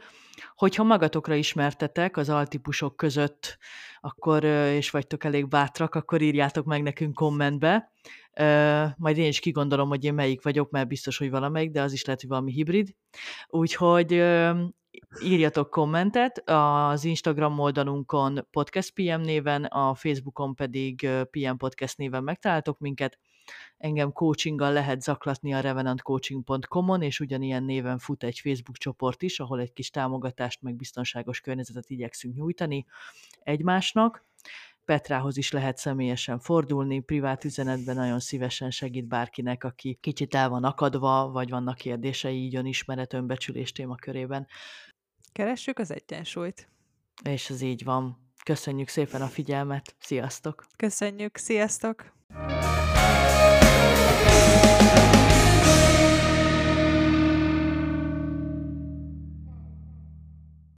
Hogyha 0.54 0.82
magatokra 0.82 1.34
ismertetek 1.34 2.16
az 2.16 2.28
altípusok 2.28 2.96
között, 2.96 3.58
akkor, 4.00 4.44
és 4.44 4.90
vagytok 4.90 5.24
elég 5.24 5.48
bátrak, 5.48 5.94
akkor 5.94 6.22
írjátok 6.22 6.64
meg 6.64 6.82
nekünk 6.82 7.14
kommentbe. 7.14 7.92
Majd 8.96 9.18
én 9.18 9.26
is 9.26 9.40
kigondolom, 9.40 9.88
hogy 9.88 10.04
én 10.04 10.14
melyik 10.14 10.42
vagyok, 10.42 10.70
mert 10.70 10.88
biztos, 10.88 11.18
hogy 11.18 11.30
valamelyik, 11.30 11.70
de 11.70 11.82
az 11.82 11.92
is 11.92 12.04
lehet, 12.04 12.20
hogy 12.20 12.30
valami 12.30 12.52
hibrid. 12.52 12.94
Úgyhogy 13.46 14.22
írjatok 15.22 15.70
kommentet, 15.70 16.42
az 16.44 17.04
Instagram 17.04 17.58
oldalunkon 17.58 18.46
Podcast 18.50 18.92
PM 18.92 19.20
néven, 19.20 19.64
a 19.64 19.94
Facebookon 19.94 20.54
pedig 20.54 21.08
PM 21.30 21.56
Podcast 21.56 21.98
néven 21.98 22.24
megtaláltok 22.24 22.78
minket. 22.78 23.18
Engem 23.78 24.12
coachinggal 24.12 24.72
lehet 24.72 25.02
zaklatni 25.02 25.54
a 25.54 25.60
revenantcoaching.com-on, 25.60 27.02
és 27.02 27.20
ugyanilyen 27.20 27.62
néven 27.62 27.98
fut 27.98 28.22
egy 28.22 28.38
Facebook 28.38 28.76
csoport 28.76 29.22
is, 29.22 29.40
ahol 29.40 29.60
egy 29.60 29.72
kis 29.72 29.90
támogatást, 29.90 30.62
meg 30.62 30.74
biztonságos 30.74 31.40
környezetet 31.40 31.90
igyekszünk 31.90 32.34
nyújtani 32.34 32.86
egymásnak. 33.42 34.24
Petrához 34.86 35.36
is 35.36 35.50
lehet 35.50 35.76
személyesen 35.76 36.38
fordulni, 36.38 37.00
privát 37.00 37.44
üzenetben 37.44 37.96
nagyon 37.96 38.20
szívesen 38.20 38.70
segít 38.70 39.06
bárkinek, 39.06 39.64
aki 39.64 39.98
kicsit 40.00 40.34
el 40.34 40.48
van 40.48 40.64
akadva, 40.64 41.30
vagy 41.30 41.50
vannak 41.50 41.76
kérdései 41.76 42.36
így 42.36 42.56
önismeret, 42.56 43.12
önbecsülés 43.12 43.72
témakörében. 43.72 44.46
Keressük 45.32 45.78
az 45.78 45.90
egyensúlyt. 45.90 46.68
És 47.24 47.50
ez 47.50 47.60
így 47.60 47.84
van. 47.84 48.30
Köszönjük 48.44 48.88
szépen 48.88 49.22
a 49.22 49.26
figyelmet. 49.26 49.94
Sziasztok! 49.98 50.66
Köszönjük, 50.76 51.36
sziasztok! 51.36 52.12